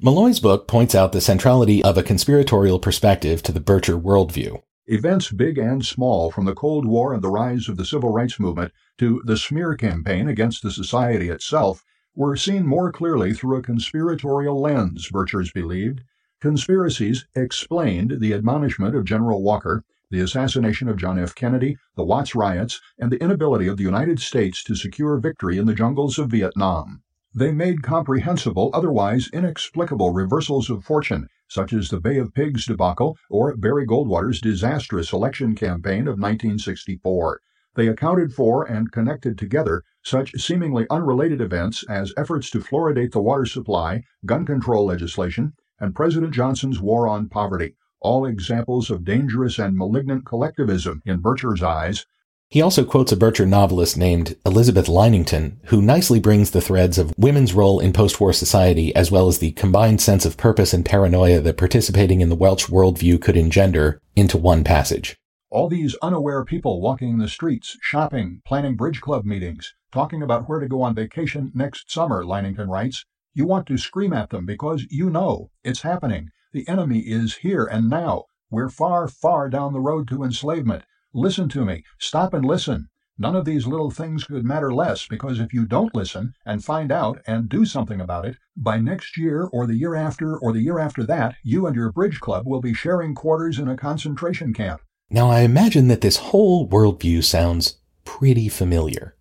Mulloy's 0.00 0.40
book 0.40 0.68
points 0.68 0.94
out 0.94 1.12
the 1.12 1.20
centrality 1.20 1.82
of 1.82 1.98
a 1.98 2.02
conspiratorial 2.02 2.78
perspective 2.78 3.42
to 3.42 3.52
the 3.52 3.60
Bircher 3.60 4.00
worldview. 4.00 4.62
Events 4.86 5.30
big 5.30 5.58
and 5.58 5.84
small, 5.84 6.30
from 6.30 6.44
the 6.44 6.54
Cold 6.54 6.86
War 6.86 7.12
and 7.12 7.22
the 7.22 7.30
rise 7.30 7.68
of 7.68 7.76
the 7.76 7.84
Civil 7.84 8.10
Rights 8.10 8.38
Movement 8.38 8.72
to 8.98 9.20
the 9.24 9.36
smear 9.36 9.74
campaign 9.74 10.28
against 10.28 10.62
the 10.62 10.70
society 10.70 11.28
itself, 11.28 11.84
were 12.14 12.36
seen 12.36 12.66
more 12.66 12.90
clearly 12.90 13.34
through 13.34 13.56
a 13.56 13.62
conspiratorial 13.62 14.60
lens, 14.60 15.10
Birchers 15.10 15.52
believed. 15.52 16.02
Conspiracies 16.40 17.26
explained 17.34 18.18
the 18.20 18.32
admonishment 18.32 18.94
of 18.94 19.04
General 19.04 19.42
Walker, 19.42 19.84
the 20.10 20.20
assassination 20.20 20.88
of 20.88 20.96
John 20.96 21.18
F. 21.18 21.34
Kennedy, 21.34 21.76
the 21.94 22.04
Watts 22.04 22.34
riots, 22.34 22.80
and 22.98 23.12
the 23.12 23.22
inability 23.22 23.66
of 23.66 23.76
the 23.76 23.82
United 23.82 24.20
States 24.20 24.64
to 24.64 24.74
secure 24.74 25.18
victory 25.18 25.58
in 25.58 25.66
the 25.66 25.74
jungles 25.74 26.18
of 26.18 26.30
Vietnam. 26.30 27.02
They 27.34 27.52
made 27.52 27.82
comprehensible, 27.82 28.70
otherwise 28.72 29.28
inexplicable 29.34 30.12
reversals 30.12 30.70
of 30.70 30.82
fortune, 30.82 31.28
such 31.46 31.74
as 31.74 31.90
the 31.90 32.00
Bay 32.00 32.16
of 32.16 32.32
Pigs 32.32 32.64
debacle 32.64 33.18
or 33.28 33.54
Barry 33.54 33.86
Goldwater's 33.86 34.40
disastrous 34.40 35.12
election 35.12 35.54
campaign 35.54 36.08
of 36.08 36.18
1964. 36.18 37.40
They 37.74 37.86
accounted 37.86 38.32
for 38.32 38.64
and 38.64 38.90
connected 38.90 39.36
together 39.36 39.82
such 40.02 40.32
seemingly 40.40 40.86
unrelated 40.88 41.42
events 41.42 41.84
as 41.88 42.14
efforts 42.16 42.50
to 42.50 42.60
fluoridate 42.60 43.12
the 43.12 43.20
water 43.20 43.44
supply, 43.44 44.02
gun 44.24 44.46
control 44.46 44.86
legislation, 44.86 45.52
and 45.78 45.94
President 45.94 46.32
Johnson's 46.32 46.80
war 46.80 47.06
on 47.06 47.28
poverty, 47.28 47.74
all 48.00 48.24
examples 48.24 48.90
of 48.90 49.04
dangerous 49.04 49.58
and 49.58 49.76
malignant 49.76 50.24
collectivism 50.24 51.02
in 51.04 51.20
Bircher's 51.20 51.62
eyes. 51.62 52.06
He 52.50 52.62
also 52.62 52.82
quotes 52.84 53.12
a 53.12 53.16
Bircher 53.16 53.46
novelist 53.46 53.98
named 53.98 54.34
Elizabeth 54.46 54.88
Linington, 54.88 55.60
who 55.66 55.82
nicely 55.82 56.18
brings 56.18 56.50
the 56.50 56.62
threads 56.62 56.96
of 56.96 57.12
women's 57.18 57.52
role 57.52 57.78
in 57.78 57.92
post-war 57.92 58.32
society 58.32 58.94
as 58.96 59.10
well 59.10 59.28
as 59.28 59.38
the 59.38 59.52
combined 59.52 60.00
sense 60.00 60.24
of 60.24 60.38
purpose 60.38 60.72
and 60.72 60.86
paranoia 60.86 61.40
that 61.40 61.58
participating 61.58 62.22
in 62.22 62.30
the 62.30 62.34
Welch 62.34 62.68
worldview 62.68 63.20
could 63.20 63.36
engender 63.36 64.00
into 64.16 64.38
one 64.38 64.64
passage. 64.64 65.14
All 65.50 65.68
these 65.68 65.94
unaware 66.00 66.42
people 66.44 66.80
walking 66.80 67.18
the 67.18 67.28
streets, 67.28 67.76
shopping, 67.82 68.40
planning 68.46 68.76
bridge 68.76 69.02
club 69.02 69.26
meetings, 69.26 69.74
talking 69.92 70.22
about 70.22 70.48
where 70.48 70.60
to 70.60 70.68
go 70.68 70.80
on 70.80 70.94
vacation 70.94 71.52
next 71.54 71.90
summer, 71.90 72.24
Lynington 72.24 72.70
writes. 72.70 73.04
You 73.34 73.46
want 73.46 73.66
to 73.66 73.76
scream 73.76 74.12
at 74.14 74.30
them 74.30 74.46
because 74.46 74.86
you 74.90 75.10
know 75.10 75.50
it's 75.62 75.82
happening. 75.82 76.30
The 76.52 76.66
enemy 76.66 77.00
is 77.00 77.36
here 77.36 77.66
and 77.66 77.90
now. 77.90 78.24
We're 78.50 78.70
far, 78.70 79.06
far 79.06 79.50
down 79.50 79.74
the 79.74 79.80
road 79.80 80.08
to 80.08 80.24
enslavement. 80.24 80.84
Listen 81.12 81.48
to 81.50 81.62
me. 81.62 81.84
Stop 81.98 82.32
and 82.32 82.42
listen. 82.42 82.88
None 83.18 83.36
of 83.36 83.44
these 83.44 83.66
little 83.66 83.90
things 83.90 84.24
could 84.24 84.44
matter 84.44 84.72
less 84.72 85.06
because 85.06 85.40
if 85.40 85.52
you 85.52 85.66
don't 85.66 85.94
listen 85.94 86.32
and 86.46 86.64
find 86.64 86.90
out 86.90 87.20
and 87.26 87.50
do 87.50 87.66
something 87.66 88.00
about 88.00 88.24
it, 88.24 88.36
by 88.56 88.78
next 88.78 89.18
year 89.18 89.50
or 89.52 89.66
the 89.66 89.74
year 89.74 89.94
after 89.94 90.38
or 90.38 90.54
the 90.54 90.62
year 90.62 90.78
after 90.78 91.04
that, 91.04 91.34
you 91.42 91.66
and 91.66 91.76
your 91.76 91.92
bridge 91.92 92.20
club 92.20 92.46
will 92.46 92.62
be 92.62 92.72
sharing 92.72 93.14
quarters 93.14 93.58
in 93.58 93.68
a 93.68 93.76
concentration 93.76 94.54
camp. 94.54 94.80
Now 95.10 95.28
I 95.28 95.40
imagine 95.40 95.88
that 95.88 96.00
this 96.00 96.16
whole 96.16 96.66
worldview 96.66 97.24
sounds 97.24 97.78
pretty 98.06 98.48
familiar. 98.48 99.17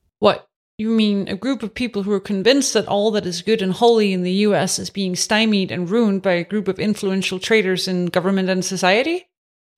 You 0.77 0.89
mean 0.89 1.27
a 1.27 1.35
group 1.35 1.63
of 1.63 1.73
people 1.73 2.03
who 2.03 2.11
are 2.11 2.19
convinced 2.19 2.73
that 2.75 2.87
all 2.87 3.09
that 3.11 3.25
is 3.25 3.41
good 3.41 3.63
and 3.63 3.73
holy 3.73 4.13
in 4.13 4.21
the 4.21 4.45
US 4.45 4.77
is 4.77 4.91
being 4.91 5.15
stymied 5.15 5.71
and 5.71 5.89
ruined 5.89 6.21
by 6.21 6.33
a 6.33 6.43
group 6.43 6.67
of 6.67 6.77
influential 6.77 7.39
traitors 7.39 7.87
in 7.87 8.05
government 8.05 8.47
and 8.49 8.63
society? 8.63 9.27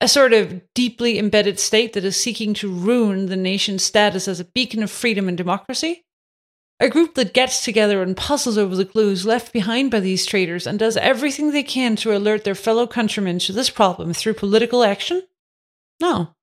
A 0.01 0.09
sort 0.09 0.33
of 0.33 0.61
deeply 0.73 1.17
embedded 1.17 1.57
state 1.57 1.93
that 1.93 2.03
is 2.03 2.19
seeking 2.19 2.53
to 2.55 2.71
ruin 2.71 3.27
the 3.27 3.37
nation's 3.37 3.81
status 3.81 4.27
as 4.27 4.41
a 4.41 4.45
beacon 4.45 4.83
of 4.83 4.91
freedom 4.91 5.29
and 5.29 5.37
democracy? 5.37 6.05
A 6.81 6.89
group 6.89 7.15
that 7.15 7.33
gets 7.33 7.63
together 7.63 8.01
and 8.01 8.17
puzzles 8.17 8.57
over 8.57 8.75
the 8.75 8.85
clues 8.85 9.25
left 9.25 9.53
behind 9.53 9.91
by 9.91 10.01
these 10.01 10.25
traitors 10.25 10.67
and 10.67 10.77
does 10.77 10.97
everything 10.97 11.51
they 11.51 11.63
can 11.63 11.95
to 11.97 12.15
alert 12.15 12.43
their 12.43 12.55
fellow 12.55 12.85
countrymen 12.85 13.39
to 13.39 13.53
this 13.53 13.69
problem 13.69 14.13
through 14.13 14.33
political 14.33 14.83
action? 14.83 15.23
No, 16.01 16.35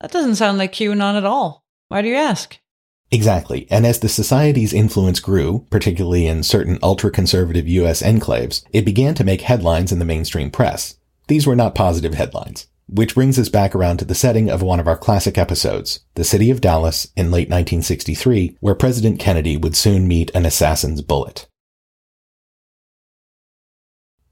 that 0.00 0.10
doesn't 0.10 0.36
sound 0.36 0.56
like 0.56 0.72
QAnon 0.72 1.18
at 1.18 1.24
all. 1.24 1.64
Why 1.88 2.00
do 2.00 2.08
you 2.08 2.16
ask? 2.16 2.58
Exactly. 3.12 3.66
And 3.70 3.84
as 3.84 4.00
the 4.00 4.08
society's 4.08 4.72
influence 4.72 5.18
grew, 5.18 5.66
particularly 5.70 6.26
in 6.26 6.42
certain 6.42 6.78
ultra-conservative 6.82 7.66
US 7.66 8.02
enclaves, 8.02 8.64
it 8.72 8.84
began 8.84 9.14
to 9.14 9.24
make 9.24 9.40
headlines 9.40 9.90
in 9.90 9.98
the 9.98 10.04
mainstream 10.04 10.50
press. 10.50 10.96
These 11.26 11.46
were 11.46 11.56
not 11.56 11.74
positive 11.74 12.14
headlines. 12.14 12.68
Which 12.88 13.14
brings 13.14 13.38
us 13.38 13.48
back 13.48 13.74
around 13.74 13.98
to 13.98 14.04
the 14.04 14.16
setting 14.16 14.50
of 14.50 14.62
one 14.62 14.80
of 14.80 14.88
our 14.88 14.96
classic 14.96 15.38
episodes, 15.38 16.00
the 16.14 16.24
city 16.24 16.50
of 16.50 16.60
Dallas 16.60 17.06
in 17.16 17.30
late 17.30 17.48
1963, 17.48 18.56
where 18.60 18.74
President 18.74 19.20
Kennedy 19.20 19.56
would 19.56 19.76
soon 19.76 20.08
meet 20.08 20.32
an 20.34 20.44
assassin's 20.44 21.00
bullet. 21.00 21.46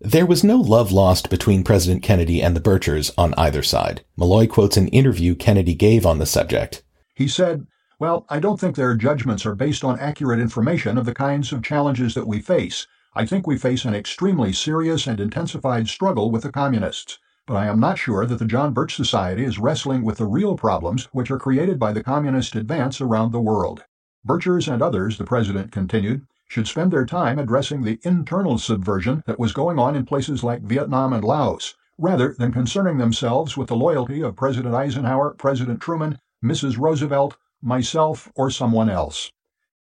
There 0.01 0.27
was 0.27 0.45
no 0.45 0.57
love 0.57 0.93
lost 0.93 1.31
between 1.31 1.65
President 1.65 2.05
Kennedy 2.05 2.41
and 2.43 2.55
the 2.55 2.61
Birchers 2.61 3.13
on 3.19 3.35
either 3.35 3.63
side. 3.63 4.05
Mulloy 4.17 4.49
quotes 4.49 4.77
an 4.77 4.89
interview 4.89 5.35
Kennedy 5.35 5.75
gave 5.75 6.07
on 6.07 6.19
the 6.19 6.27
subject. 6.27 6.85
He 7.15 7.27
said, 7.27 7.67
Well, 8.01 8.27
I 8.29 8.39
don't 8.39 8.61
think 8.61 8.77
their 8.77 8.95
judgments 8.95 9.45
are 9.45 9.57
based 9.57 9.83
on 9.83 9.99
accurate 9.99 10.39
information 10.39 10.97
of 10.97 11.05
the 11.05 11.15
kinds 11.15 11.53
of 11.53 11.65
challenges 11.65 12.15
that 12.15 12.29
we 12.29 12.39
face. 12.39 12.87
I 13.17 13.27
think 13.27 13.45
we 13.45 13.59
face 13.59 13.85
an 13.85 13.93
extremely 13.93 14.53
serious 14.53 15.09
and 15.09 15.19
intensified 15.19 15.89
struggle 15.89 16.31
with 16.31 16.45
the 16.45 16.53
communists. 16.53 17.19
But 17.45 17.57
I 17.57 17.67
am 17.67 17.81
not 17.81 17.99
sure 17.99 18.25
that 18.25 18.39
the 18.39 18.45
John 18.45 18.73
Birch 18.73 18.95
Society 18.95 19.43
is 19.43 19.59
wrestling 19.59 20.05
with 20.05 20.19
the 20.19 20.27
real 20.27 20.57
problems 20.57 21.09
which 21.11 21.29
are 21.33 21.41
created 21.41 21.81
by 21.81 21.93
the 21.93 22.05
communist 22.05 22.55
advance 22.55 23.01
around 23.01 23.33
the 23.33 23.41
world. 23.41 23.83
Birchers 24.25 24.73
and 24.73 24.81
others, 24.81 25.19
the 25.19 25.25
president 25.25 25.73
continued, 25.73 26.25
should 26.47 26.69
spend 26.69 26.93
their 26.93 27.05
time 27.05 27.37
addressing 27.37 27.83
the 27.83 27.99
internal 28.05 28.59
subversion 28.59 29.25
that 29.27 29.41
was 29.41 29.53
going 29.53 29.81
on 29.81 29.97
in 29.97 30.07
places 30.07 30.45
like 30.45 30.63
Vietnam 30.63 31.13
and 31.13 31.25
Laos, 31.25 31.75
rather 31.99 32.33
than 32.39 32.53
concerning 32.53 32.99
themselves 32.99 33.57
with 33.57 33.67
the 33.67 33.75
loyalty 33.75 34.23
of 34.23 34.37
President 34.37 34.73
Eisenhower, 34.73 35.31
President 35.31 35.81
Truman, 35.81 36.21
Mrs. 36.45 36.79
Roosevelt, 36.79 37.37
myself, 37.63 38.31
or 38.35 38.51
someone 38.51 38.91
else. 38.91 39.31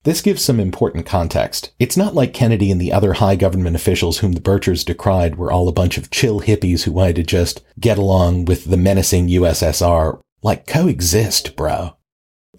This 0.05 0.23
gives 0.23 0.43
some 0.43 0.59
important 0.59 1.05
context. 1.05 1.73
It's 1.79 1.97
not 1.97 2.15
like 2.15 2.33
Kennedy 2.33 2.71
and 2.71 2.81
the 2.81 2.93
other 2.93 3.15
high 3.15 3.37
government 3.37 3.77
officials 3.77 4.19
whom 4.19 4.33
the 4.33 4.41
Birchers 4.41 4.83
decried 4.83 5.37
were 5.37 5.53
all 5.53 5.69
a 5.69 5.73
bunch 5.73 5.99
of 5.99 6.11
chill 6.11 6.41
hippies 6.41 6.85
who 6.85 6.93
wanted 6.93 7.17
to 7.17 7.23
just 7.23 7.63
get 7.79 7.99
along 7.99 8.47
with 8.47 8.65
the 8.65 8.79
menacing 8.79 9.29
USSR. 9.29 10.21
Like, 10.43 10.67
coexist, 10.67 11.55
bro. 11.55 11.99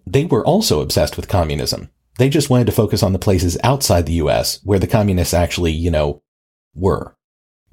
They 0.06 0.26
were 0.26 0.46
also 0.46 0.82
obsessed 0.82 1.18
with 1.18 1.28
communism. 1.28 1.90
They 2.20 2.30
just 2.30 2.52
wanted 2.52 2.66
to 2.66 2.74
focus 2.74 3.02
on 3.02 3.14
the 3.14 3.20
places 3.20 3.58
outside 3.64 4.06
the 4.06 4.22
US 4.22 4.60
where 4.64 4.78
the 4.78 4.86
communists 4.86 5.34
actually, 5.34 5.72
you 5.72 5.90
know, 5.90 6.22
were. 6.76 7.16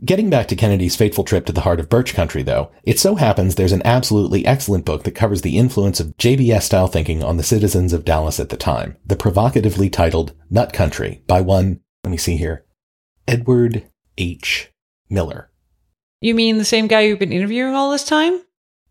Getting 0.04 0.30
back 0.30 0.46
to 0.48 0.54
Kennedy's 0.54 0.94
fateful 0.94 1.24
trip 1.24 1.44
to 1.46 1.52
the 1.52 1.62
heart 1.62 1.80
of 1.80 1.88
Birch 1.88 2.14
Country, 2.14 2.44
though, 2.44 2.70
it 2.84 3.00
so 3.00 3.16
happens 3.16 3.56
there's 3.56 3.72
an 3.72 3.82
absolutely 3.84 4.46
excellent 4.46 4.84
book 4.84 5.02
that 5.02 5.16
covers 5.16 5.42
the 5.42 5.58
influence 5.58 5.98
of 5.98 6.16
JBS 6.18 6.62
style 6.62 6.86
thinking 6.86 7.24
on 7.24 7.36
the 7.36 7.42
citizens 7.42 7.92
of 7.92 8.04
Dallas 8.04 8.38
at 8.38 8.48
the 8.48 8.56
time, 8.56 8.96
the 9.04 9.16
provocatively 9.16 9.90
titled 9.90 10.34
Nut 10.50 10.72
Country 10.72 11.24
by 11.26 11.40
one, 11.40 11.80
let 12.04 12.12
me 12.12 12.16
see 12.16 12.36
here, 12.36 12.64
Edward 13.26 13.90
H. 14.16 14.72
Miller. 15.10 15.50
You 16.20 16.32
mean 16.32 16.58
the 16.58 16.64
same 16.64 16.86
guy 16.86 17.00
you've 17.00 17.18
been 17.18 17.32
interviewing 17.32 17.74
all 17.74 17.90
this 17.90 18.04
time? 18.04 18.40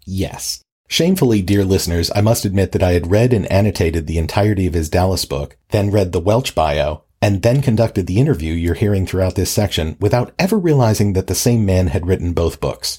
Yes. 0.06 0.62
Shamefully, 0.90 1.42
dear 1.42 1.64
listeners, 1.64 2.12
I 2.16 2.20
must 2.20 2.44
admit 2.44 2.74
that 2.74 2.84
I 2.84 2.92
had 2.92 3.12
read 3.12 3.32
and 3.32 3.50
annotated 3.50 4.08
the 4.08 4.18
entirety 4.18 4.68
of 4.68 4.74
his 4.74 4.90
Dallas 4.90 5.24
book, 5.24 5.56
then 5.70 5.90
read 5.90 6.12
the 6.12 6.20
Welch 6.20 6.54
bio, 6.54 7.06
and 7.22 7.42
then 7.42 7.62
conducted 7.62 8.08
the 8.08 8.20
interview 8.20 8.54
you're 8.54 8.76
hearing 8.76 9.06
throughout 9.06 9.36
this 9.36 9.52
section 9.52 9.98
without 10.00 10.34
ever 10.38 10.58
realizing 10.58 11.14
that 11.14 11.28
the 11.28 11.36
same 11.36 11.66
man 11.66 11.88
had 11.88 12.08
written 12.08 12.34
both 12.34 12.60
books. 12.60 12.98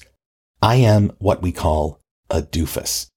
I 0.61 0.75
am 0.75 1.11
what 1.19 1.41
we 1.41 1.51
call 1.51 2.01
a 2.29 2.41
doofus. 2.41 3.07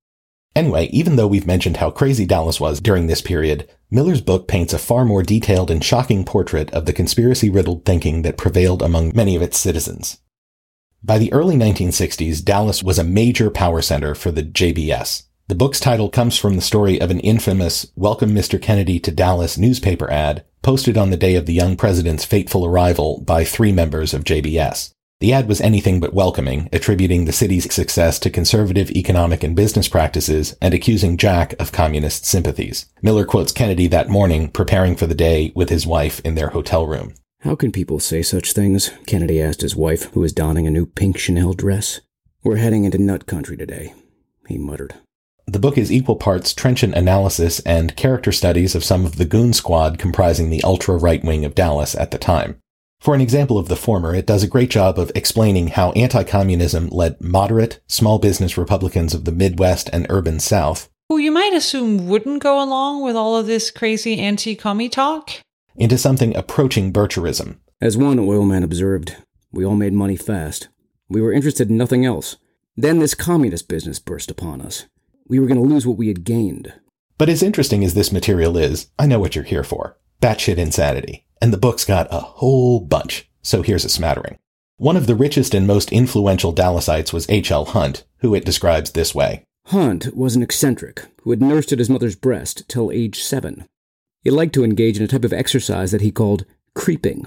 Anyway, 0.55 0.87
even 0.93 1.17
though 1.17 1.27
we've 1.27 1.47
mentioned 1.47 1.79
how 1.79 1.91
crazy 1.91 2.27
Dallas 2.27 2.61
was 2.61 2.81
during 2.81 3.07
this 3.07 3.23
period, 3.23 3.69
Miller's 3.91 4.21
book 4.21 4.47
paints 4.47 4.75
a 4.75 4.79
far 4.79 5.05
more 5.05 5.23
detailed 5.23 5.71
and 5.71 5.83
shocking 5.83 6.25
portrait 6.25 6.71
of 6.73 6.85
the 6.85 6.93
conspiracy 6.93 7.49
riddled 7.49 7.85
thinking 7.85 8.23
that 8.23 8.37
prevailed 8.37 8.83
among 8.83 9.13
many 9.15 9.35
of 9.35 9.43
its 9.43 9.59
citizens. 9.59 10.19
By 11.03 11.19
the 11.19 11.33
early 11.33 11.57
1960s, 11.57 12.45
Dallas 12.45 12.83
was 12.83 12.99
a 12.99 13.05
major 13.05 13.51
power 13.51 13.83
center 13.83 14.15
for 14.15 14.31
the 14.31 14.45
JBS. 14.45 15.25
The 15.49 15.57
book's 15.57 15.81
title 15.81 16.09
comes 16.09 16.39
from 16.39 16.55
the 16.55 16.63
story 16.63 17.01
of 17.01 17.11
an 17.11 17.19
infamous 17.21 17.91
Welcome 17.97 18.31
Mr. 18.31 18.63
Kennedy 18.63 19.01
to 19.01 19.11
Dallas 19.11 19.59
newspaper 19.59 20.09
ad 20.09 20.45
posted 20.63 20.97
on 20.97 21.11
the 21.11 21.17
day 21.17 21.35
of 21.35 21.47
the 21.47 21.53
young 21.53 21.77
president's 21.77 22.25
fateful 22.25 22.65
arrival 22.65 23.21
by 23.27 23.45
three 23.45 23.73
members 23.73 24.15
of 24.15 24.23
JBS. 24.23 24.93
The 25.19 25.33
ad 25.33 25.49
was 25.49 25.61
anything 25.61 25.99
but 25.99 26.15
welcoming, 26.15 26.69
attributing 26.73 27.25
the 27.25 27.33
city's 27.33 27.73
success 27.75 28.21
to 28.21 28.31
conservative 28.31 28.93
economic 28.93 29.43
and 29.43 29.57
business 29.57 29.89
practices 29.89 30.57
and 30.63 30.73
accusing 30.73 31.17
Jack 31.17 31.55
of 31.61 31.73
communist 31.73 32.25
sympathies. 32.25 32.87
Miller 33.03 33.25
quotes 33.25 33.53
Kennedy 33.53 33.89
that 33.89 34.09
morning 34.09 34.49
preparing 34.49 34.95
for 34.95 35.09
the 35.09 35.15
day 35.15 35.53
with 35.57 35.71
his 35.71 35.87
wife 35.87 36.21
in 36.21 36.37
their 36.37 36.51
hotel 36.51 36.87
room. 36.87 37.15
How 37.41 37.57
can 37.57 37.73
people 37.73 37.99
say 37.99 38.23
such 38.23 38.53
things? 38.53 38.93
Kennedy 39.07 39.43
asked 39.43 39.63
his 39.63 39.75
wife, 39.75 40.05
who 40.13 40.21
was 40.21 40.33
donning 40.33 40.69
a 40.69 40.71
new 40.71 40.87
pink 40.87 41.19
Chanel 41.19 41.53
dress. 41.53 42.01
We're 42.45 42.57
heading 42.57 42.85
into 42.85 42.99
nut 42.99 43.27
country 43.27 43.57
today, 43.57 43.93
he 44.47 44.57
muttered. 44.57 44.95
The 45.53 45.59
book 45.59 45.77
is 45.77 45.93
equal 45.93 46.17
parts 46.17 46.55
trenchant 46.55 46.95
analysis 46.95 47.61
and 47.61 47.95
character 47.95 48.33
studies 48.33 48.75
of 48.75 48.83
some 48.83 49.05
of 49.05 49.17
the 49.17 49.27
goon 49.27 49.53
squad 49.53 49.99
comprising 49.99 50.49
the 50.49 50.65
ultra 50.65 50.97
right 50.97 51.23
wing 51.23 51.45
of 51.45 51.55
Dallas 51.55 51.95
at 51.95 52.11
the 52.11 52.17
time. 52.17 52.59
For 53.01 53.15
an 53.15 53.21
example 53.21 53.59
of 53.59 53.69
the 53.69 53.77
former, 53.77 54.15
it 54.15 54.25
does 54.25 54.43
a 54.43 54.49
great 54.49 54.71
job 54.71 54.99
of 54.99 55.13
explaining 55.15 55.69
how 55.69 55.93
anti-communism 55.93 56.89
led 56.89 57.21
moderate, 57.21 57.83
small 57.87 58.19
business 58.19 58.57
Republicans 58.57 59.13
of 59.13 59.27
the 59.27 59.31
Midwest 59.31 59.91
and 59.93 60.07
urban 60.09 60.41
South 60.41 60.89
Who 61.11 61.19
you 61.19 61.31
might 61.31 61.53
assume 61.53 62.09
wouldn't 62.09 62.43
go 62.43 62.59
along 62.59 63.03
with 63.03 63.15
all 63.15 63.37
of 63.37 63.45
this 63.45 63.71
crazy 63.71 64.19
anti 64.19 64.55
commie 64.55 64.89
talk? 64.89 65.33
into 65.77 65.99
something 65.99 66.35
approaching 66.35 66.95
Bircherism. 66.95 67.59
As 67.79 67.99
one 67.99 68.19
oil 68.19 68.47
man 68.47 68.63
observed, 68.63 69.17
we 69.53 69.67
all 69.67 69.77
made 69.77 69.93
money 69.93 70.17
fast. 70.17 70.69
We 71.11 71.21
were 71.21 71.31
interested 71.31 71.69
in 71.69 71.77
nothing 71.77 72.07
else. 72.07 72.39
Then 72.75 73.01
this 73.01 73.15
communist 73.15 73.69
business 73.69 73.99
burst 73.99 74.31
upon 74.31 74.63
us. 74.63 74.87
We 75.27 75.39
were 75.39 75.47
going 75.47 75.63
to 75.63 75.69
lose 75.69 75.87
what 75.87 75.97
we 75.97 76.09
had 76.09 76.25
gained. 76.25 76.73
But 77.19 77.29
as 77.29 77.43
interesting 77.43 77.85
as 77.85 77.95
this 77.95 78.13
material 78.13 78.57
is, 78.57 78.89
I 78.99 79.07
know 79.07 79.21
what 79.21 79.35
you're 79.35 79.45
here 79.45 79.65
for. 79.65 79.97
Batshit 80.21 80.59
insanity. 80.59 81.27
And 81.41 81.53
the 81.53 81.59
book's 81.59 81.85
got 81.85 82.09
a 82.11 82.21
whole 82.21 82.81
bunch, 82.81 83.29
so 83.43 83.63
here's 83.63 83.85
a 83.85 83.89
smattering. 83.89 84.39
One 84.77 84.97
of 84.97 85.07
the 85.07 85.15
richest 85.15 85.55
and 85.55 85.67
most 85.67 85.93
influential 85.93 86.53
Dallasites 86.53 87.13
was 87.13 87.29
H.L. 87.29 87.67
Hunt, 87.67 88.05
who 88.19 88.35
it 88.35 88.45
describes 88.45 88.93
this 88.93 89.15
way. 89.15 89.45
Hunt 89.67 90.17
was 90.17 90.35
an 90.35 90.43
eccentric 90.43 91.07
who 91.23 91.31
had 91.31 91.41
nursed 91.41 91.73
at 91.73 91.79
his 91.79 91.91
mother's 91.91 92.17
breast 92.17 92.69
till 92.69 92.91
age 92.91 93.23
seven. 93.23 93.67
He 94.23 94.31
liked 94.31 94.55
to 94.55 94.65
engage 94.65 94.99
in 94.99 95.05
a 95.05 95.09
type 95.09 95.25
of 95.25 95.33
exercise 95.33 95.93
that 95.93 96.01
he 96.01 96.11
called 96.11 96.45
creeping. 96.75 97.27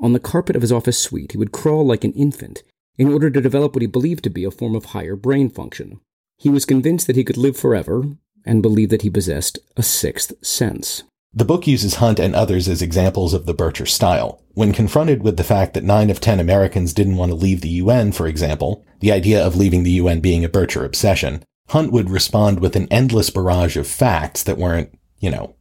On 0.00 0.12
the 0.12 0.20
carpet 0.20 0.56
of 0.56 0.62
his 0.62 0.72
office 0.72 0.98
suite, 0.98 1.32
he 1.32 1.38
would 1.38 1.52
crawl 1.52 1.86
like 1.86 2.04
an 2.04 2.12
infant 2.12 2.62
in 2.98 3.12
order 3.12 3.30
to 3.30 3.40
develop 3.40 3.74
what 3.74 3.82
he 3.82 3.86
believed 3.86 4.24
to 4.24 4.30
be 4.30 4.44
a 4.44 4.50
form 4.50 4.74
of 4.74 4.86
higher 4.86 5.16
brain 5.16 5.48
function. 5.48 6.00
He 6.36 6.48
was 6.48 6.64
convinced 6.64 7.06
that 7.06 7.16
he 7.16 7.24
could 7.24 7.36
live 7.36 7.56
forever 7.56 8.04
and 8.44 8.62
believed 8.62 8.92
that 8.92 9.02
he 9.02 9.10
possessed 9.10 9.58
a 9.76 9.82
sixth 9.82 10.32
sense. 10.44 11.02
The 11.36 11.44
book 11.44 11.66
uses 11.66 11.96
Hunt 11.96 12.20
and 12.20 12.34
others 12.34 12.68
as 12.68 12.80
examples 12.80 13.34
of 13.34 13.46
the 13.46 13.54
Bircher 13.54 13.88
style. 13.88 14.40
When 14.52 14.72
confronted 14.72 15.24
with 15.24 15.36
the 15.36 15.42
fact 15.42 15.74
that 15.74 15.82
9 15.82 16.10
of 16.10 16.20
10 16.20 16.38
Americans 16.38 16.92
didn't 16.92 17.16
want 17.16 17.30
to 17.30 17.36
leave 17.36 17.60
the 17.60 17.68
UN, 17.70 18.12
for 18.12 18.28
example, 18.28 18.84
the 19.00 19.10
idea 19.10 19.44
of 19.44 19.56
leaving 19.56 19.82
the 19.82 19.90
UN 19.92 20.20
being 20.20 20.44
a 20.44 20.48
Bircher 20.48 20.84
obsession, 20.84 21.42
Hunt 21.70 21.90
would 21.90 22.08
respond 22.08 22.60
with 22.60 22.76
an 22.76 22.86
endless 22.88 23.30
barrage 23.30 23.76
of 23.76 23.88
facts 23.88 24.44
that 24.44 24.58
weren't, 24.58 24.96
you 25.18 25.30
know, 25.30 25.56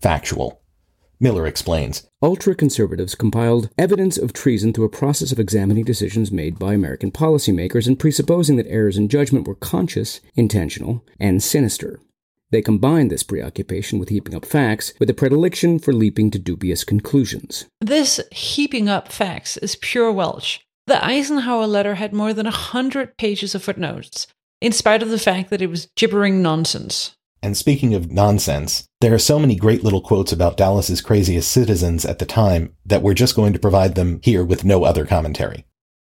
factual. 0.00 0.57
Miller 1.20 1.46
explains. 1.46 2.08
Ultra 2.22 2.54
conservatives 2.54 3.14
compiled 3.14 3.70
evidence 3.76 4.16
of 4.16 4.32
treason 4.32 4.72
through 4.72 4.84
a 4.84 4.90
process 4.90 5.32
of 5.32 5.40
examining 5.40 5.84
decisions 5.84 6.30
made 6.30 6.58
by 6.58 6.74
American 6.74 7.10
policymakers 7.10 7.86
and 7.86 7.98
presupposing 7.98 8.56
that 8.56 8.68
errors 8.68 8.96
in 8.96 9.08
judgment 9.08 9.46
were 9.46 9.56
conscious, 9.56 10.20
intentional, 10.36 11.04
and 11.18 11.42
sinister. 11.42 12.00
They 12.50 12.62
combined 12.62 13.10
this 13.10 13.22
preoccupation 13.22 13.98
with 13.98 14.08
heaping 14.08 14.34
up 14.34 14.46
facts 14.46 14.94
with 14.98 15.10
a 15.10 15.14
predilection 15.14 15.78
for 15.78 15.92
leaping 15.92 16.30
to 16.30 16.38
dubious 16.38 16.82
conclusions. 16.84 17.66
This 17.80 18.20
heaping 18.32 18.88
up 18.88 19.12
facts 19.12 19.56
is 19.58 19.76
pure 19.76 20.10
Welch. 20.12 20.60
The 20.86 21.04
Eisenhower 21.04 21.66
letter 21.66 21.96
had 21.96 22.14
more 22.14 22.32
than 22.32 22.46
a 22.46 22.50
hundred 22.50 23.18
pages 23.18 23.54
of 23.54 23.62
footnotes, 23.62 24.26
in 24.62 24.72
spite 24.72 25.02
of 25.02 25.10
the 25.10 25.18
fact 25.18 25.50
that 25.50 25.60
it 25.60 25.68
was 25.68 25.88
gibbering 25.94 26.40
nonsense. 26.40 27.14
And 27.42 27.56
speaking 27.56 27.94
of 27.94 28.10
nonsense, 28.10 28.88
there 29.00 29.14
are 29.14 29.18
so 29.18 29.38
many 29.38 29.54
great 29.54 29.84
little 29.84 30.00
quotes 30.00 30.32
about 30.32 30.56
Dallas's 30.56 31.00
craziest 31.00 31.50
citizens 31.50 32.04
at 32.04 32.18
the 32.18 32.26
time 32.26 32.74
that 32.84 33.02
we're 33.02 33.14
just 33.14 33.36
going 33.36 33.52
to 33.52 33.58
provide 33.58 33.94
them 33.94 34.20
here 34.22 34.44
with 34.44 34.64
no 34.64 34.84
other 34.84 35.06
commentary. 35.06 35.64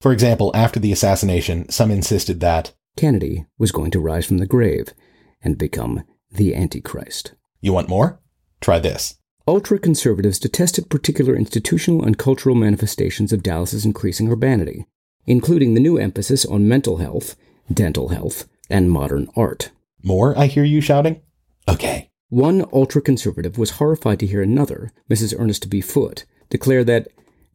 For 0.01 0.13
example, 0.13 0.51
after 0.55 0.81
the 0.81 0.93
assassination, 0.93 1.69
some 1.69 1.91
insisted 1.91 2.41
that 2.41 2.73
Kennedy 2.97 3.45
was 3.59 3.71
going 3.71 3.91
to 3.91 4.01
rise 4.01 4.25
from 4.25 4.39
the 4.39 4.47
grave 4.47 4.95
and 5.43 5.59
become 5.59 6.05
the 6.31 6.55
Antichrist. 6.55 7.35
You 7.61 7.75
want 7.75 7.89
more? 7.89 8.21
Try 8.61 8.79
this. 8.79 9.17
Ultra 9.47 9.79
conservatives 9.79 10.39
detested 10.39 10.89
particular 10.89 11.35
institutional 11.35 12.05
and 12.05 12.17
cultural 12.17 12.55
manifestations 12.55 13.33
of 13.33 13.43
Dallas's 13.43 13.85
increasing 13.85 14.31
urbanity, 14.31 14.87
including 15.27 15.75
the 15.75 15.81
new 15.81 15.99
emphasis 15.99 16.47
on 16.47 16.69
mental 16.69 16.99
health, 16.99 17.37
dental 17.73 18.09
health, 18.09 18.49
and 18.71 18.91
modern 18.91 19.29
art. 19.37 19.71
More, 20.03 20.39
I 20.39 20.47
hear 20.47 20.65
you 20.65 20.81
shouting? 20.81 21.21
Okay. 21.69 22.11
One 22.29 22.65
ultra 22.73 23.03
conservative 23.03 23.59
was 23.59 23.73
horrified 23.73 24.21
to 24.21 24.27
hear 24.27 24.43
another, 24.43 24.93
Mrs. 25.11 25.35
Ernest 25.39 25.69
B. 25.69 25.81
Foote, 25.81 26.25
declare 26.49 26.85
that 26.85 27.09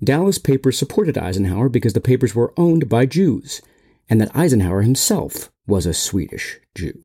Dallas 0.03 0.37
papers 0.37 0.77
supported 0.77 1.17
Eisenhower 1.17 1.69
because 1.69 1.93
the 1.93 2.01
papers 2.01 2.35
were 2.35 2.53
owned 2.57 2.89
by 2.89 3.05
Jews, 3.05 3.61
and 4.09 4.19
that 4.19 4.35
Eisenhower 4.35 4.81
himself 4.81 5.49
was 5.65 5.85
a 5.85 5.93
Swedish 5.93 6.59
Jew. 6.75 7.01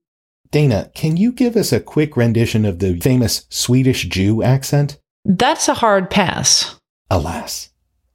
Dana, 0.50 0.90
can 0.94 1.16
you 1.16 1.30
give 1.30 1.56
us 1.56 1.72
a 1.72 1.78
quick 1.78 2.16
rendition 2.16 2.64
of 2.64 2.80
the 2.80 2.98
famous 2.98 3.46
Swedish 3.48 4.08
Jew 4.08 4.42
accent? 4.42 4.98
That's 5.24 5.68
a 5.68 5.74
hard 5.74 6.10
pass. 6.10 6.76
Alas. 7.08 7.70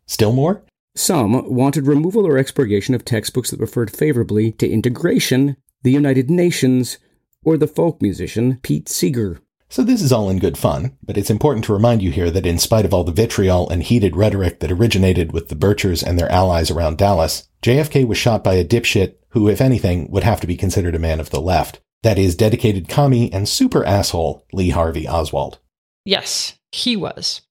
Still 0.05 0.33
more? 0.33 0.63
Some 0.95 1.53
wanted 1.53 1.87
removal 1.87 2.27
or 2.27 2.37
expurgation 2.37 2.93
of 2.93 3.05
textbooks 3.05 3.51
that 3.51 3.59
referred 3.59 3.91
favorably 3.91 4.51
to 4.53 4.69
integration, 4.69 5.55
the 5.83 5.91
United 5.91 6.29
Nations, 6.29 6.97
or 7.45 7.55
the 7.57 7.67
folk 7.67 8.01
musician 8.01 8.59
Pete 8.61 8.89
Seeger. 8.89 9.39
So 9.69 9.83
this 9.83 10.01
is 10.01 10.11
all 10.11 10.29
in 10.29 10.39
good 10.39 10.57
fun, 10.57 10.97
but 11.03 11.17
it's 11.17 11.29
important 11.29 11.65
to 11.65 11.73
remind 11.73 12.01
you 12.01 12.11
here 12.11 12.29
that 12.31 12.45
in 12.45 12.59
spite 12.59 12.85
of 12.85 12.93
all 12.93 13.03
the 13.03 13.11
vitriol 13.11 13.69
and 13.69 13.83
heated 13.83 14.15
rhetoric 14.15 14.59
that 14.59 14.71
originated 14.71 15.31
with 15.31 15.49
the 15.49 15.55
Birchers 15.55 16.03
and 16.03 16.19
their 16.19 16.31
allies 16.31 16.69
around 16.69 16.97
Dallas, 16.97 17.49
JFK 17.61 18.07
was 18.07 18.17
shot 18.17 18.43
by 18.43 18.55
a 18.55 18.65
dipshit 18.65 19.15
who, 19.29 19.49
if 19.49 19.61
anything, 19.61 20.09
would 20.11 20.23
have 20.23 20.39
to 20.41 20.47
be 20.47 20.55
considered 20.55 20.95
a 20.95 20.99
man 20.99 21.19
of 21.19 21.29
the 21.29 21.41
left. 21.41 21.81
That 22.03 22.19
is 22.19 22.35
dedicated 22.35 22.87
commie 22.87 23.33
and 23.33 23.49
super 23.49 23.83
asshole 23.83 24.45
Lee 24.53 24.69
Harvey 24.69 25.07
Oswald. 25.07 25.59
Yes, 26.05 26.53
he 26.71 26.95
was. 26.95 27.41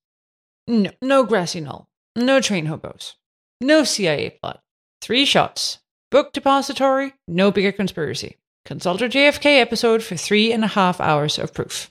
No, 0.68 0.92
no 1.02 1.24
grassy 1.24 1.61
knoll. 1.61 1.88
No 2.16 2.40
train 2.40 2.66
hobos. 2.66 3.16
No 3.61 3.83
CIA 3.83 4.30
plot. 4.40 4.61
Three 5.02 5.24
shots. 5.24 5.80
Book 6.11 6.33
depository. 6.33 7.14
No 7.26 7.50
bigger 7.50 7.72
conspiracy. 7.72 8.37
Consult 8.64 9.03
our 9.03 9.09
JFK 9.09 9.61
episode 9.61 10.03
for 10.03 10.16
three 10.16 10.50
and 10.50 10.64
a 10.64 10.68
half 10.68 10.98
hours 10.98 11.38
of 11.38 11.53
proof. 11.53 11.90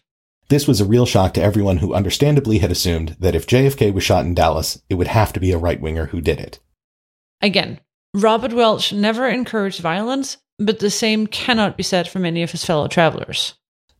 This 0.49 0.67
was 0.67 0.81
a 0.81 0.85
real 0.85 1.05
shock 1.05 1.35
to 1.35 1.41
everyone 1.41 1.77
who 1.77 1.93
understandably 1.93 2.57
had 2.57 2.71
assumed 2.71 3.15
that 3.19 3.35
if 3.35 3.45
JFK 3.45 3.93
was 3.93 4.03
shot 4.03 4.25
in 4.25 4.33
Dallas, 4.33 4.81
it 4.89 4.95
would 4.95 5.07
have 5.07 5.31
to 5.33 5.39
be 5.39 5.51
a 5.51 5.57
right 5.59 5.79
winger 5.79 6.07
who 6.07 6.19
did 6.19 6.39
it. 6.39 6.59
Again, 7.41 7.79
Robert 8.15 8.53
Welch 8.53 8.91
never 8.91 9.27
encouraged 9.27 9.81
violence, 9.81 10.37
but 10.57 10.79
the 10.79 10.89
same 10.89 11.27
cannot 11.27 11.77
be 11.77 11.83
said 11.83 12.07
for 12.07 12.17
many 12.17 12.41
of 12.41 12.49
his 12.49 12.65
fellow 12.65 12.87
travelers. 12.87 13.53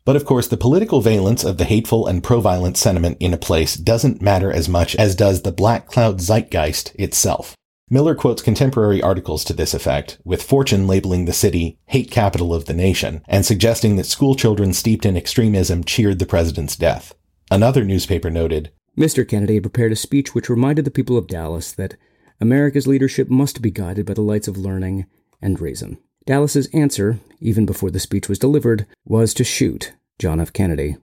But 0.04 0.16
of 0.16 0.26
course, 0.26 0.48
the 0.48 0.58
political 0.58 1.00
valence 1.00 1.44
of 1.44 1.60
the 1.60 1.66
hateful 1.66 2.08
and 2.08 2.24
pro-violent 2.24 2.78
sentiment 2.78 3.18
in 3.20 3.36
a 3.36 3.38
place 3.38 3.76
doesn't 3.76 4.22
matter 4.22 4.52
as 4.52 4.68
much 4.68 4.96
as 4.96 5.16
does 5.16 5.44
the 5.44 5.52
black 5.52 5.86
cloud 5.86 6.22
zeitgeist 6.22 6.96
itself. 6.96 7.56
Miller 7.94 8.16
quotes 8.16 8.42
contemporary 8.42 9.04
articles 9.04 9.44
to 9.44 9.54
this 9.54 9.76
effect, 9.76 10.18
with 10.24 10.42
Fortune 10.42 10.88
labeling 10.88 11.26
the 11.26 11.32
city 11.32 11.78
hate 11.86 12.10
capital 12.10 12.52
of 12.52 12.66
the 12.66 12.74
nation 12.74 13.22
and 13.28 13.46
suggesting 13.46 13.98
that 13.98 14.08
schoolchildren 14.08 14.74
steeped 14.74 15.06
in 15.06 15.16
extremism 15.16 15.84
cheered 15.84 16.18
the 16.18 16.26
president's 16.26 16.76
death. 16.76 17.14
Another 17.52 17.84
newspaper 17.84 18.32
noted, 18.32 18.72
Mr. 18.98 19.28
Kennedy 19.28 19.54
had 19.54 19.62
prepared 19.62 19.92
a 19.92 19.96
speech 19.96 20.34
which 20.34 20.50
reminded 20.50 20.86
the 20.86 20.90
people 20.90 21.20
of 21.20 21.28
Dallas 21.28 21.72
that 21.72 21.96
America's 22.42 22.88
leadership 22.88 23.30
must 23.30 23.62
be 23.62 23.70
guided 23.70 24.08
by 24.08 24.16
the 24.16 24.22
lights 24.22 24.48
of 24.48 24.58
learning 24.58 25.06
and 25.40 25.62
reason. 25.62 26.00
Dallas's 26.26 26.70
answer, 26.74 27.20
even 27.42 27.64
before 27.64 27.92
the 27.92 28.00
speech 28.00 28.28
was 28.28 28.40
delivered, 28.40 28.88
was 29.06 29.36
to 29.36 29.44
shoot 29.44 29.94
John 30.18 30.40
F. 30.40 30.52
Kennedy. 30.52 30.98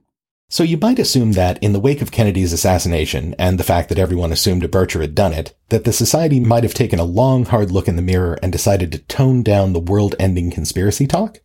So 0.51 0.63
you 0.63 0.77
might 0.77 0.99
assume 0.99 1.31
that 1.31 1.63
in 1.63 1.71
the 1.71 1.79
wake 1.79 2.01
of 2.01 2.11
Kennedy's 2.11 2.51
assassination 2.51 3.33
and 3.39 3.57
the 3.57 3.63
fact 3.63 3.87
that 3.87 3.97
everyone 3.97 4.33
assumed 4.33 4.65
a 4.65 4.67
Bircher 4.67 4.99
had 4.99 5.15
done 5.15 5.31
it, 5.31 5.55
that 5.69 5.85
the 5.85 5.93
society 5.93 6.41
might 6.41 6.63
have 6.63 6.73
taken 6.73 6.99
a 6.99 7.05
long, 7.05 7.45
hard 7.45 7.71
look 7.71 7.87
in 7.87 7.95
the 7.95 8.01
mirror 8.01 8.37
and 8.43 8.51
decided 8.51 8.91
to 8.91 8.97
tone 8.97 9.43
down 9.43 9.71
the 9.71 9.79
world-ending 9.79 10.51
conspiracy 10.51 11.07
talk? 11.07 11.37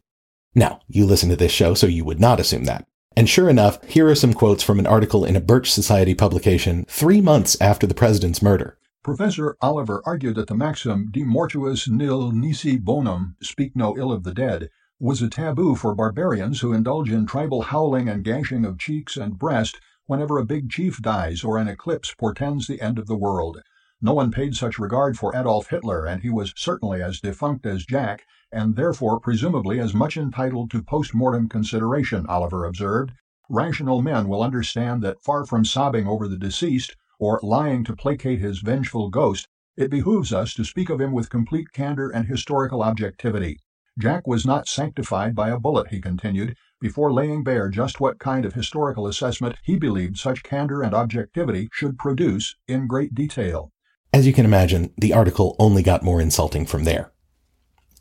Now, 0.56 0.80
you 0.88 1.06
listen 1.06 1.28
to 1.28 1.36
this 1.36 1.52
show, 1.52 1.74
so 1.74 1.86
you 1.86 2.04
would 2.04 2.18
not 2.18 2.40
assume 2.40 2.64
that. 2.64 2.84
And 3.16 3.28
sure 3.28 3.48
enough, 3.48 3.80
here 3.84 4.08
are 4.08 4.16
some 4.16 4.34
quotes 4.34 4.64
from 4.64 4.80
an 4.80 4.88
article 4.88 5.24
in 5.24 5.36
a 5.36 5.40
Birch 5.40 5.70
Society 5.70 6.16
publication 6.16 6.84
three 6.88 7.20
months 7.20 7.56
after 7.60 7.86
the 7.86 7.94
president's 7.94 8.42
murder. 8.42 8.76
Professor 9.04 9.56
Oliver 9.60 10.02
argued 10.04 10.34
that 10.34 10.48
the 10.48 10.56
maxim 10.56 11.12
de 11.12 11.22
mortuis 11.22 11.88
nil 11.88 12.32
nisi 12.32 12.76
bonum, 12.76 13.36
speak 13.40 13.76
no 13.76 13.96
ill 13.96 14.10
of 14.10 14.24
the 14.24 14.34
dead, 14.34 14.68
was 14.98 15.20
a 15.20 15.28
taboo 15.28 15.74
for 15.74 15.94
barbarians 15.94 16.60
who 16.60 16.72
indulge 16.72 17.10
in 17.10 17.26
tribal 17.26 17.60
howling 17.60 18.08
and 18.08 18.24
gashing 18.24 18.64
of 18.64 18.78
cheeks 18.78 19.18
and 19.18 19.38
breast 19.38 19.78
whenever 20.06 20.38
a 20.38 20.44
big 20.46 20.70
chief 20.70 21.02
dies 21.02 21.44
or 21.44 21.58
an 21.58 21.68
eclipse 21.68 22.14
portends 22.14 22.66
the 22.66 22.80
end 22.80 22.98
of 22.98 23.06
the 23.06 23.16
world. 23.16 23.60
No 24.00 24.14
one 24.14 24.30
paid 24.30 24.54
such 24.54 24.78
regard 24.78 25.18
for 25.18 25.36
Adolf 25.36 25.68
Hitler, 25.68 26.06
and 26.06 26.22
he 26.22 26.30
was 26.30 26.54
certainly 26.56 27.02
as 27.02 27.20
defunct 27.20 27.66
as 27.66 27.84
Jack, 27.84 28.24
and 28.50 28.74
therefore 28.74 29.20
presumably 29.20 29.78
as 29.80 29.92
much 29.92 30.16
entitled 30.16 30.70
to 30.70 30.82
post 30.82 31.14
mortem 31.14 31.46
consideration, 31.46 32.24
Oliver 32.26 32.64
observed. 32.64 33.12
Rational 33.50 34.00
men 34.00 34.28
will 34.28 34.42
understand 34.42 35.02
that 35.02 35.20
far 35.20 35.44
from 35.44 35.66
sobbing 35.66 36.06
over 36.06 36.26
the 36.26 36.38
deceased, 36.38 36.96
or 37.18 37.38
lying 37.42 37.84
to 37.84 37.94
placate 37.94 38.38
his 38.38 38.60
vengeful 38.60 39.10
ghost, 39.10 39.46
it 39.76 39.90
behooves 39.90 40.32
us 40.32 40.54
to 40.54 40.64
speak 40.64 40.88
of 40.88 41.02
him 41.02 41.12
with 41.12 41.28
complete 41.28 41.70
candor 41.72 42.08
and 42.08 42.28
historical 42.28 42.82
objectivity. 42.82 43.58
Jack 43.98 44.26
was 44.26 44.44
not 44.44 44.68
sanctified 44.68 45.34
by 45.34 45.48
a 45.48 45.58
bullet, 45.58 45.88
he 45.88 46.02
continued, 46.02 46.54
before 46.82 47.10
laying 47.10 47.42
bare 47.42 47.70
just 47.70 47.98
what 47.98 48.18
kind 48.18 48.44
of 48.44 48.52
historical 48.52 49.06
assessment 49.06 49.56
he 49.62 49.76
believed 49.76 50.18
such 50.18 50.42
candor 50.42 50.82
and 50.82 50.94
objectivity 50.94 51.70
should 51.72 51.98
produce 51.98 52.54
in 52.68 52.86
great 52.86 53.14
detail. 53.14 53.72
As 54.12 54.26
you 54.26 54.34
can 54.34 54.44
imagine, 54.44 54.92
the 54.98 55.14
article 55.14 55.56
only 55.58 55.82
got 55.82 56.02
more 56.02 56.20
insulting 56.20 56.66
from 56.66 56.84
there. 56.84 57.10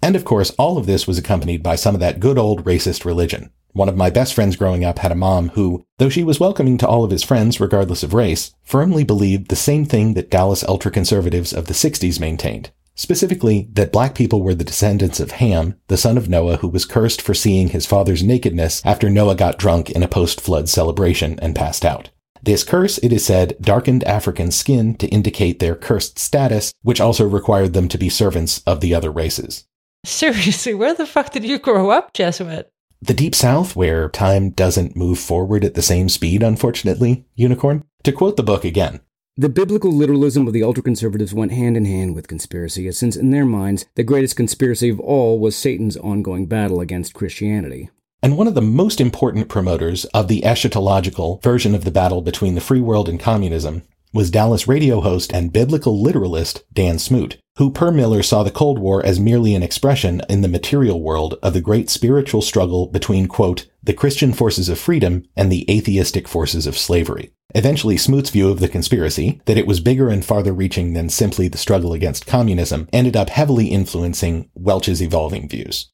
And 0.02 0.18
of 0.18 0.26
course, 0.26 0.50
all 0.52 0.78
of 0.78 0.86
this 0.86 1.08
was 1.08 1.18
accompanied 1.18 1.64
by 1.64 1.78
some 1.78 1.96
of 1.96 2.02
that 2.02 2.20
good 2.20 2.38
old 2.38 2.66
racist 2.66 3.06
religion. 3.06 3.52
One 3.72 3.88
of 3.88 3.96
my 3.96 4.10
best 4.10 4.34
friends 4.34 4.58
growing 4.58 4.84
up 4.84 5.00
had 5.00 5.14
a 5.14 5.16
mom 5.16 5.50
who, 5.50 5.86
though 5.98 6.10
she 6.10 6.26
was 6.26 6.42
welcoming 6.42 6.78
to 6.80 6.88
all 6.88 7.06
of 7.06 7.12
his 7.12 7.24
friends 7.24 7.62
regardless 7.62 8.04
of 8.04 8.14
race, 8.14 8.54
firmly 8.64 9.06
believed 9.06 9.48
the 9.48 9.56
same 9.56 9.86
thing 9.86 10.14
that 10.16 10.30
Dallas 10.30 10.64
ultra-conservatives 10.66 11.54
of 11.54 11.68
the 11.68 11.74
60s 11.74 12.20
maintained. 12.20 12.72
Specifically, 12.96 13.68
that 13.74 13.92
black 13.92 14.16
people 14.16 14.42
were 14.42 14.56
the 14.56 14.64
descendants 14.64 15.20
of 15.20 15.32
Ham, 15.32 15.76
the 15.88 15.98
son 15.98 16.18
of 16.18 16.30
Noah 16.30 16.58
who 16.58 16.70
was 16.70 16.86
cursed 16.86 17.22
for 17.22 17.34
seeing 17.34 17.70
his 17.70 17.86
father's 17.86 18.24
nakedness 18.24 18.82
after 18.86 19.10
Noah 19.10 19.36
got 19.36 19.60
drunk 19.60 19.90
in 19.90 20.02
a 20.02 20.08
post-flood 20.08 20.70
celebration 20.70 21.38
and 21.42 21.56
passed 21.56 21.84
out. 21.84 22.10
This 22.42 22.64
curse, 22.64 22.98
it 23.00 23.12
is 23.12 23.26
said, 23.26 23.58
darkened 23.60 24.04
African 24.06 24.52
skin 24.52 24.96
to 24.96 25.08
indicate 25.08 25.60
their 25.60 25.76
cursed 25.76 26.20
status, 26.20 26.74
which 26.84 27.02
also 27.02 27.28
required 27.28 27.74
them 27.74 27.90
to 27.90 27.98
be 27.98 28.08
servants 28.08 28.62
of 28.66 28.80
the 28.80 28.94
other 28.94 29.12
races. 29.12 29.66
Seriously, 30.06 30.74
where 30.74 30.94
the 30.94 31.08
fuck 31.08 31.32
did 31.32 31.44
you 31.44 31.60
grow 31.60 31.90
up, 31.90 32.14
Jesuit? 32.14 32.72
The 33.02 33.14
Deep 33.14 33.36
South, 33.36 33.76
where 33.76 34.10
time 34.10 34.52
doesn't 34.52 34.96
move 34.96 35.20
forward 35.20 35.66
at 35.66 35.74
the 35.74 35.82
same 35.82 36.08
speed, 36.08 36.44
unfortunately, 36.44 37.26
Unicorn. 37.36 37.84
To 38.04 38.12
quote 38.12 38.38
the 38.38 38.44
book 38.44 38.64
again, 38.64 39.00
The 39.38 39.50
biblical 39.50 39.92
literalism 39.92 40.48
of 40.48 40.54
the 40.54 40.64
ultra-conservatives 40.64 41.34
went 41.34 41.52
hand 41.52 41.76
in 41.76 41.84
hand 41.84 42.16
with 42.16 42.30
conspiracy, 42.30 42.90
since 42.94 43.18
in 43.18 43.32
their 43.32 43.44
minds, 43.44 43.86
the 43.96 44.04
greatest 44.04 44.38
conspiracy 44.38 44.88
of 44.88 44.98
all 45.02 45.40
was 45.40 45.58
Satan's 45.58 45.98
ongoing 45.98 46.46
battle 46.46 46.80
against 46.80 47.14
Christianity. 47.14 47.90
and 48.24 48.38
one 48.38 48.48
of 48.48 48.56
the 48.56 48.62
most 48.62 49.02
important 49.02 49.50
promoters 49.50 50.06
of 50.06 50.30
the 50.30 50.42
eschatological 50.44 51.44
version 51.44 51.76
of 51.76 51.84
the 51.84 51.92
battle 51.92 52.22
between 52.22 52.56
the 52.56 52.62
free 52.62 52.80
world 52.80 53.10
and 53.10 53.20
communism 53.20 53.84
was 54.14 54.32
Dallas 54.32 54.70
radio 54.70 55.02
host 55.02 55.34
and 55.34 55.52
biblical 55.52 56.02
literalist 56.02 56.64
Dan 56.74 56.98
Smoot, 56.98 57.38
who 57.58 57.72
per 57.72 57.90
Miller 57.90 58.22
saw 58.22 58.44
the 58.44 58.52
Cold 58.52 58.80
War 58.80 59.06
as 59.06 59.20
merely 59.20 59.56
an 59.56 59.64
expression 59.64 60.22
in 60.28 60.42
the 60.42 60.48
material 60.48 61.02
world 61.02 61.40
of 61.42 61.54
the 61.54 61.62
great 61.62 61.90
spiritual 61.90 62.42
struggle 62.42 62.88
between, 62.88 63.28
quote, 63.28 63.66
the 63.82 63.94
Christian 63.94 64.34
forces 64.34 64.68
of 64.68 64.78
freedom 64.78 65.24
and 65.38 65.52
the 65.52 65.70
atheistic 65.72 66.28
forces 66.28 66.68
of 66.68 66.78
slavery. 66.78 67.32
Eventually, 67.54 67.96
Smoot's 67.96 68.30
view 68.30 68.50
of 68.50 68.60
the 68.60 68.68
conspiracy, 68.68 69.42
that 69.46 69.58
it 69.58 69.68
was 69.68 69.80
bigger 69.80 70.10
and 70.10 70.26
farther 70.26 70.52
reaching 70.52 70.92
than 70.92 71.08
simply 71.08 71.48
the 71.48 71.58
struggle 71.58 71.94
against 71.94 72.26
communism, 72.26 72.90
ended 72.92 73.16
up 73.16 73.30
heavily 73.30 73.68
influencing 73.68 74.50
Welch's 74.56 75.02
evolving 75.02 75.48
views. 75.48 75.90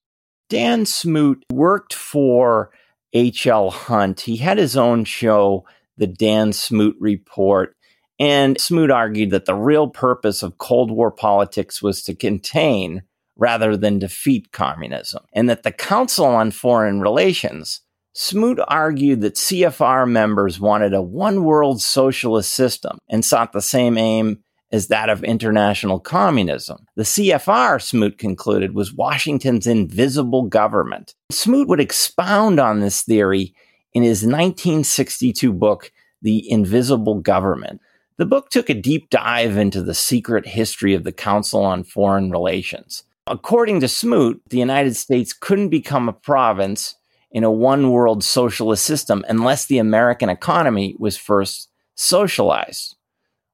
Dan 0.50 0.88
Smoot 0.88 1.45
worked 1.52 1.93
for 1.93 2.71
H.L. 3.13 3.69
Hunt. 3.69 4.21
He 4.21 4.38
had 4.38 4.58
his 4.58 4.76
own 4.76 5.06
show, 5.06 5.65
The 5.97 6.08
Dan 6.08 6.54
Smoot 6.54 6.95
Report. 7.00 7.76
And 8.22 8.62
Smoot 8.62 8.92
argued 8.92 9.32
that 9.32 9.46
the 9.46 9.56
real 9.56 9.88
purpose 9.88 10.44
of 10.44 10.60
Cold 10.60 10.92
War 10.92 11.10
politics 11.10 11.82
was 11.82 12.04
to 12.04 12.14
contain 12.14 13.02
rather 13.36 13.76
than 13.76 13.98
defeat 13.98 14.52
communism, 14.52 15.24
and 15.34 15.50
that 15.50 15.64
the 15.64 15.72
Council 15.72 16.26
on 16.26 16.52
Foreign 16.52 17.02
Relations. 17.02 17.82
Smoot 18.14 18.60
argued 18.68 19.22
that 19.22 19.38
CFR 19.38 20.08
members 20.08 20.60
wanted 20.60 20.94
a 20.94 21.02
one 21.02 21.46
world 21.46 21.82
socialist 21.82 22.54
system 22.54 23.00
and 23.10 23.26
sought 23.26 23.54
the 23.54 23.62
same 23.62 23.98
aim 23.98 24.44
as 24.72 24.90
that 24.90 25.10
of 25.10 25.24
international 25.24 26.00
communism. 26.00 26.86
The 26.96 27.04
CFR, 27.04 27.82
Smoot 27.82 28.20
concluded, 28.20 28.76
was 28.76 28.94
Washington's 28.94 29.66
invisible 29.66 30.44
government. 30.44 31.16
Smoot 31.32 31.68
would 31.70 31.80
expound 31.80 32.60
on 32.60 32.82
this 32.82 33.02
theory 33.02 33.56
in 33.94 34.04
his 34.04 34.22
1962 34.22 35.52
book, 35.52 35.92
The 36.22 36.48
Invisible 36.52 37.16
Government. 37.16 37.82
The 38.22 38.28
book 38.28 38.52
took 38.52 38.70
a 38.70 38.76
deep 38.76 39.10
dive 39.10 39.58
into 39.58 39.82
the 39.82 39.96
secret 39.96 40.46
history 40.46 40.94
of 40.94 41.04
the 41.04 41.12
Council 41.12 41.66
on 41.66 41.84
Foreign 41.84 42.30
Relations. 42.30 43.02
According 43.26 43.80
to 43.80 43.88
Smoot, 43.88 44.44
the 44.52 44.60
United 44.60 44.96
States 44.96 45.34
couldn't 45.34 45.70
become 45.70 46.08
a 46.08 46.14
province 46.14 46.94
in 47.32 47.44
a 47.44 47.50
one 47.50 47.90
world 47.90 48.24
socialist 48.24 48.86
system 48.86 49.26
unless 49.28 49.66
the 49.66 49.80
American 49.80 50.30
economy 50.30 50.96
was 51.00 51.18
first 51.18 51.70
socialized, 51.96 52.96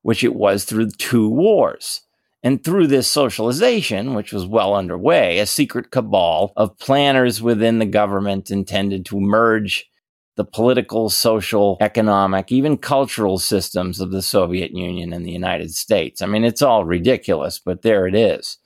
which 0.01 0.21
it 0.21 0.35
was 0.35 0.65
through 0.65 0.89
two 0.89 1.29
wars. 1.29 2.01
And 2.43 2.61
through 2.61 2.87
this 2.87 3.07
socialization, 3.07 4.15
which 4.15 4.33
was 4.33 4.45
well 4.45 4.75
underway, 4.75 5.39
a 5.39 5.45
secret 5.45 5.91
cabal 5.91 6.51
of 6.57 6.77
planners 6.77 7.41
within 7.41 7.79
the 7.79 7.85
government 7.85 8.51
intended 8.51 9.05
to 9.05 9.21
merge 9.21 9.89
the 10.37 10.45
political, 10.45 11.09
social, 11.09 11.77
economic, 11.81 12.51
even 12.51 12.77
cultural 12.77 13.39
systems 13.39 13.99
of 13.99 14.11
the 14.11 14.21
Soviet 14.21 14.71
Union 14.71 15.11
and 15.11 15.25
the 15.25 15.31
United 15.31 15.73
States. 15.73 16.21
I 16.21 16.27
mean, 16.27 16.45
it's 16.45 16.61
all 16.61 16.85
ridiculous, 16.85 17.59
but 17.59 17.81
there 17.81 18.07
it 18.07 18.15
is. 18.15 18.59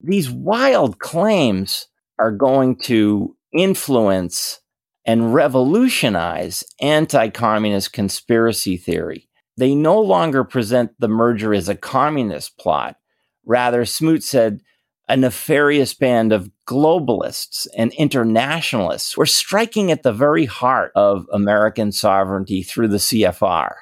These 0.00 0.30
wild 0.30 0.98
claims 0.98 1.86
are 2.18 2.32
going 2.32 2.76
to 2.80 3.36
influence 3.52 4.60
and 5.06 5.32
revolutionize 5.32 6.64
anti 6.80 7.28
communist 7.30 7.92
conspiracy 7.92 8.76
theory. 8.76 9.28
They 9.56 9.74
no 9.76 10.00
longer 10.00 10.42
present 10.42 10.90
the 10.98 11.08
merger 11.08 11.54
as 11.54 11.68
a 11.68 11.76
communist 11.76 12.58
plot. 12.58 12.96
Rather, 13.44 13.84
Smoot 13.84 14.24
said 14.24 14.60
a 15.08 15.16
nefarious 15.16 15.94
band 15.94 16.32
of 16.32 16.50
globalists 16.72 17.66
and 17.76 17.92
internationalists 17.92 19.16
were 19.16 19.26
striking 19.26 19.90
at 19.90 20.02
the 20.02 20.12
very 20.12 20.46
heart 20.46 20.90
of 20.94 21.26
American 21.32 21.92
sovereignty 21.92 22.62
through 22.62 22.88
the 22.88 22.96
CFR. 22.96 23.74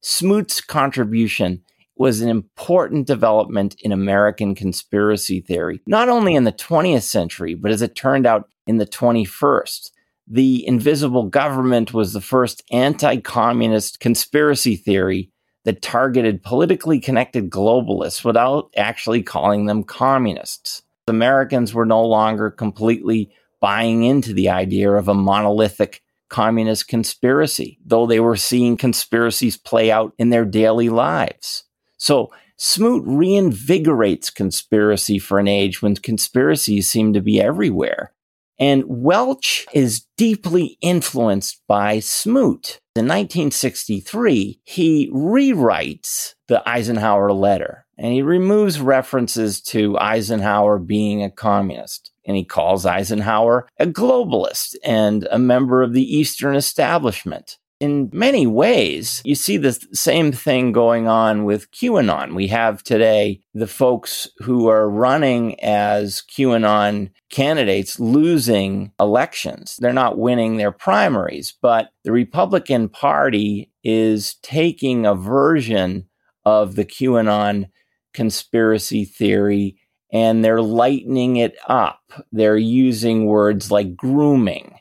Smoot's 0.00 0.62
contribution 0.62 1.62
was 1.96 2.22
an 2.22 2.30
important 2.30 3.06
development 3.06 3.76
in 3.80 3.92
American 3.92 4.54
conspiracy 4.54 5.40
theory, 5.40 5.82
not 5.86 6.08
only 6.08 6.34
in 6.34 6.44
the 6.44 6.52
20th 6.52 7.02
century, 7.02 7.54
but 7.54 7.70
as 7.70 7.82
it 7.82 7.94
turned 7.94 8.26
out 8.26 8.48
in 8.66 8.78
the 8.78 8.86
21st. 8.86 9.90
The 10.26 10.66
invisible 10.66 11.24
government 11.24 11.92
was 11.92 12.12
the 12.12 12.20
first 12.20 12.62
anti 12.70 13.16
communist 13.18 14.00
conspiracy 14.00 14.76
theory 14.76 15.30
that 15.64 15.82
targeted 15.82 16.42
politically 16.42 17.00
connected 17.00 17.50
globalists 17.50 18.24
without 18.24 18.70
actually 18.76 19.22
calling 19.22 19.66
them 19.66 19.82
communists. 19.82 20.82
Americans 21.08 21.74
were 21.74 21.86
no 21.86 22.04
longer 22.04 22.50
completely 22.50 23.30
buying 23.60 24.04
into 24.04 24.32
the 24.32 24.48
idea 24.48 24.92
of 24.92 25.08
a 25.08 25.14
monolithic 25.14 26.02
communist 26.28 26.88
conspiracy, 26.88 27.78
though 27.84 28.06
they 28.06 28.20
were 28.20 28.36
seeing 28.36 28.76
conspiracies 28.76 29.56
play 29.56 29.90
out 29.90 30.12
in 30.18 30.30
their 30.30 30.44
daily 30.44 30.88
lives. 30.88 31.64
So 31.96 32.30
Smoot 32.56 33.04
reinvigorates 33.04 34.34
conspiracy 34.34 35.18
for 35.18 35.38
an 35.38 35.48
age 35.48 35.80
when 35.80 35.94
conspiracies 35.94 36.90
seem 36.90 37.12
to 37.12 37.20
be 37.20 37.40
everywhere. 37.40 38.12
And 38.58 38.82
Welch 38.88 39.66
is 39.72 40.06
deeply 40.16 40.76
influenced 40.80 41.62
by 41.68 42.00
Smoot. 42.00 42.80
In 42.96 43.06
1963, 43.06 44.60
he 44.64 45.08
rewrites 45.12 46.34
the 46.48 46.66
Eisenhower 46.68 47.32
letter 47.32 47.86
and 47.98 48.12
he 48.12 48.22
removes 48.22 48.80
references 48.80 49.60
to 49.60 49.98
Eisenhower 49.98 50.78
being 50.78 51.22
a 51.22 51.30
communist. 51.30 52.12
And 52.24 52.36
he 52.36 52.44
calls 52.44 52.84
Eisenhower 52.84 53.66
a 53.78 53.86
globalist 53.86 54.76
and 54.84 55.26
a 55.30 55.38
member 55.38 55.82
of 55.82 55.94
the 55.94 56.16
Eastern 56.16 56.54
establishment 56.54 57.58
in 57.80 58.10
many 58.12 58.46
ways, 58.46 59.22
you 59.24 59.34
see 59.34 59.56
the 59.56 59.72
same 59.92 60.32
thing 60.32 60.72
going 60.72 61.06
on 61.06 61.44
with 61.44 61.70
QAnon. 61.70 62.34
We 62.34 62.48
have 62.48 62.82
today 62.82 63.40
the 63.54 63.66
folks 63.66 64.28
who 64.38 64.68
are 64.68 64.90
running 64.90 65.62
as 65.62 66.22
QAnon 66.22 67.10
candidates 67.30 68.00
losing 68.00 68.92
elections. 68.98 69.76
They're 69.80 69.92
not 69.92 70.18
winning 70.18 70.56
their 70.56 70.72
primaries, 70.72 71.54
but 71.60 71.90
the 72.04 72.12
Republican 72.12 72.88
Party 72.88 73.70
is 73.84 74.34
taking 74.42 75.06
a 75.06 75.14
version 75.14 76.08
of 76.48 76.76
the 76.76 76.84
QAnon 76.84 77.68
conspiracy 78.14 79.04
theory 79.04 79.76
and 80.10 80.42
they're 80.42 80.62
lightening 80.62 81.36
it 81.36 81.56
up. 81.66 82.00
They're 82.32 82.56
using 82.56 83.26
words 83.26 83.70
like 83.70 83.94
grooming 83.94 84.78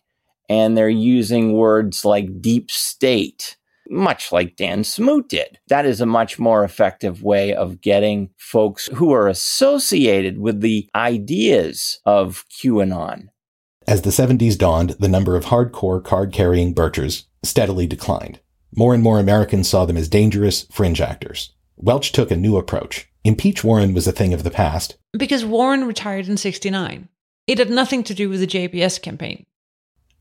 and 0.47 0.78
they're 0.78 0.88
using 0.88 1.51
words 1.51 2.05
like 2.05 2.41
deep 2.41 2.72
state, 2.72 3.57
much 3.89 4.32
like 4.32 4.55
Dan 4.55 4.86
Smoot 4.86 5.28
did. 5.28 5.59
That 5.68 5.86
is 5.86 5.99
a 5.99 6.05
much 6.05 6.39
more 6.39 6.63
effective 6.63 7.22
way 7.22 7.53
of 7.53 7.82
getting 7.82 8.30
folks 8.38 8.88
who 8.93 9.11
are 9.11 9.28
associated 9.28 10.39
with 10.39 10.61
the 10.61 10.89
ideas 10.95 11.99
of 12.05 12.45
QAnon. 12.49 13.28
As 13.86 14.03
the 14.03 14.09
70s 14.09 14.57
dawned, 14.57 14.91
the 14.91 15.09
number 15.09 15.36
of 15.36 15.45
hardcore 15.45 16.01
card 16.01 16.32
carrying 16.32 16.74
Birchers 16.74 17.26
steadily 17.43 17.88
declined. 17.88 18.39
More 18.74 18.93
and 18.93 19.03
more 19.03 19.20
Americans 19.20 19.68
saw 19.68 19.86
them 19.86 19.97
as 19.97 20.07
dangerous 20.07 20.65
fringe 20.72 21.01
actors. 21.01 21.51
Welch 21.80 22.11
took 22.11 22.32
a 22.32 22.36
new 22.36 22.57
approach. 22.57 23.07
Impeach 23.23 23.63
Warren 23.63 23.93
was 23.93 24.07
a 24.07 24.11
thing 24.11 24.34
of 24.34 24.43
the 24.43 24.49
past. 24.49 24.97
Because 25.13 25.45
Warren 25.45 25.84
retired 25.84 26.28
in 26.28 26.36
69. 26.36 27.07
It 27.45 27.59
had 27.59 27.69
nothing 27.69 28.03
to 28.05 28.15
do 28.15 28.30
with 28.30 28.39
the 28.39 28.47
JBS 28.47 28.99
campaign. 28.99 29.45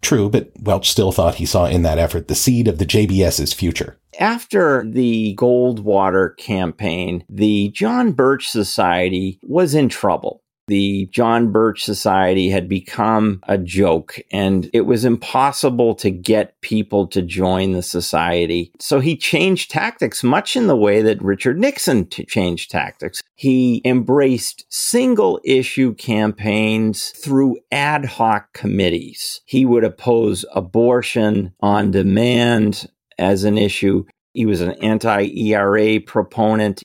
True, 0.03 0.29
but 0.29 0.53
Welch 0.61 0.91
still 0.91 1.13
thought 1.13 1.37
he 1.37 1.47
saw 1.47 1.65
in 1.65 1.81
that 1.83 1.99
effort 1.99 2.29
the 2.29 2.35
seed 2.35 2.69
of 2.69 2.77
the 2.77 2.85
JBS's 2.85 3.55
future. 3.55 3.97
After 4.21 4.85
the 4.87 5.35
Goldwater 5.37 6.37
campaign, 6.37 7.25
the 7.31 7.71
John 7.71 8.13
Birch 8.13 8.51
Society 8.51 9.41
was 9.43 9.75
in 9.75 9.89
trouble 9.89 10.43
the 10.69 11.07
John 11.13 11.53
Birch 11.53 11.85
Society 11.85 12.49
had 12.49 12.69
become 12.69 13.41
a 13.45 13.59
joke 13.59 14.19
and 14.33 14.69
it 14.73 14.83
was 14.83 15.05
impossible 15.05 15.95
to 15.97 16.11
get 16.11 16.61
people 16.61 17.07
to 17.09 17.23
join 17.23 17.73
the 17.73 17.83
society. 17.83 18.73
So 18.81 19.01
he 19.01 19.17
changed 19.17 19.71
tactics 19.71 20.25
much 20.25 20.57
in 20.57 20.67
the 20.67 20.77
way 20.77 21.03
that 21.03 21.23
Richard 21.23 21.59
Nixon 21.59 22.07
t- 22.07 22.25
changed 22.25 22.71
tactics. 22.71 23.23
He 23.35 23.81
embraced 23.85 24.65
single 24.69 25.41
issue 25.45 25.95
campaigns 25.95 27.11
through 27.11 27.59
ad 27.71 28.05
hoc 28.05 28.53
committees. 28.53 29.41
He 29.45 29.65
would 29.65 29.85
oppose 29.85 30.45
abortion 30.55 31.53
on 31.61 31.91
demand 31.91 32.87
as 33.19 33.45
an 33.45 33.57
issue. 33.57 34.05
He 34.33 34.47
was 34.47 34.61
an 34.61 34.73
anti 34.83 35.23
ERA 35.53 36.01
proponent. 36.01 36.83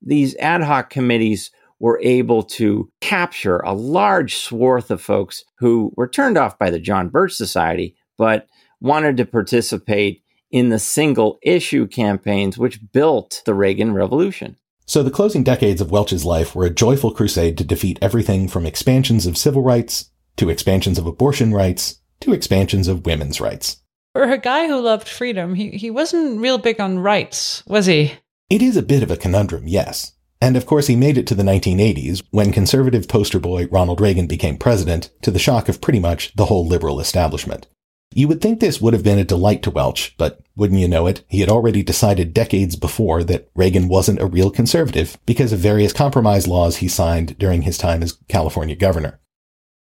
These 0.00 0.36
ad 0.36 0.62
hoc 0.62 0.90
committees 0.90 1.50
were 1.84 2.00
able 2.02 2.42
to 2.42 2.90
capture 3.02 3.58
a 3.58 3.74
large 3.74 4.36
swath 4.36 4.90
of 4.90 5.02
folks 5.02 5.44
who 5.58 5.92
were 5.98 6.08
turned 6.08 6.38
off 6.38 6.58
by 6.58 6.70
the 6.70 6.78
John 6.78 7.10
Birch 7.10 7.34
Society, 7.34 7.94
but 8.16 8.46
wanted 8.80 9.18
to 9.18 9.26
participate 9.26 10.22
in 10.50 10.70
the 10.70 10.78
single 10.78 11.38
issue 11.42 11.86
campaigns 11.86 12.56
which 12.56 12.80
built 12.92 13.42
the 13.44 13.52
Reagan 13.52 13.92
Revolution. 13.92 14.56
So 14.86 15.02
the 15.02 15.10
closing 15.10 15.44
decades 15.44 15.82
of 15.82 15.90
Welch's 15.90 16.24
life 16.24 16.54
were 16.54 16.64
a 16.64 16.70
joyful 16.70 17.12
crusade 17.12 17.58
to 17.58 17.64
defeat 17.64 17.98
everything 18.00 18.48
from 18.48 18.64
expansions 18.64 19.26
of 19.26 19.36
civil 19.36 19.60
rights 19.60 20.10
to 20.36 20.48
expansions 20.48 20.96
of 20.96 21.06
abortion 21.06 21.52
rights 21.52 22.00
to 22.20 22.32
expansions 22.32 22.88
of 22.88 23.04
women's 23.04 23.42
rights. 23.42 23.82
For 24.14 24.22
a 24.22 24.38
guy 24.38 24.68
who 24.68 24.80
loved 24.80 25.06
freedom, 25.06 25.54
he, 25.54 25.72
he 25.72 25.90
wasn't 25.90 26.40
real 26.40 26.56
big 26.56 26.80
on 26.80 27.00
rights, 27.00 27.62
was 27.66 27.84
he? 27.84 28.14
It 28.48 28.62
is 28.62 28.78
a 28.78 28.82
bit 28.82 29.02
of 29.02 29.10
a 29.10 29.18
conundrum, 29.18 29.68
yes. 29.68 30.12
And 30.44 30.58
of 30.58 30.66
course, 30.66 30.88
he 30.88 30.94
made 30.94 31.16
it 31.16 31.26
to 31.28 31.34
the 31.34 31.42
1980s 31.42 32.22
when 32.30 32.52
conservative 32.52 33.08
poster 33.08 33.40
boy 33.40 33.66
Ronald 33.68 33.98
Reagan 33.98 34.26
became 34.26 34.58
president 34.58 35.08
to 35.22 35.30
the 35.30 35.38
shock 35.38 35.70
of 35.70 35.80
pretty 35.80 35.98
much 35.98 36.34
the 36.34 36.44
whole 36.44 36.66
liberal 36.66 37.00
establishment. 37.00 37.66
You 38.12 38.28
would 38.28 38.42
think 38.42 38.60
this 38.60 38.78
would 38.78 38.92
have 38.92 39.02
been 39.02 39.18
a 39.18 39.24
delight 39.24 39.62
to 39.62 39.70
Welch, 39.70 40.14
but 40.18 40.42
wouldn't 40.54 40.80
you 40.80 40.86
know 40.86 41.06
it, 41.06 41.24
he 41.28 41.40
had 41.40 41.48
already 41.48 41.82
decided 41.82 42.34
decades 42.34 42.76
before 42.76 43.24
that 43.24 43.48
Reagan 43.54 43.88
wasn't 43.88 44.20
a 44.20 44.26
real 44.26 44.50
conservative 44.50 45.16
because 45.24 45.50
of 45.50 45.60
various 45.60 45.94
compromise 45.94 46.46
laws 46.46 46.76
he 46.76 46.88
signed 46.88 47.38
during 47.38 47.62
his 47.62 47.78
time 47.78 48.02
as 48.02 48.18
California 48.28 48.76
governor. 48.76 49.20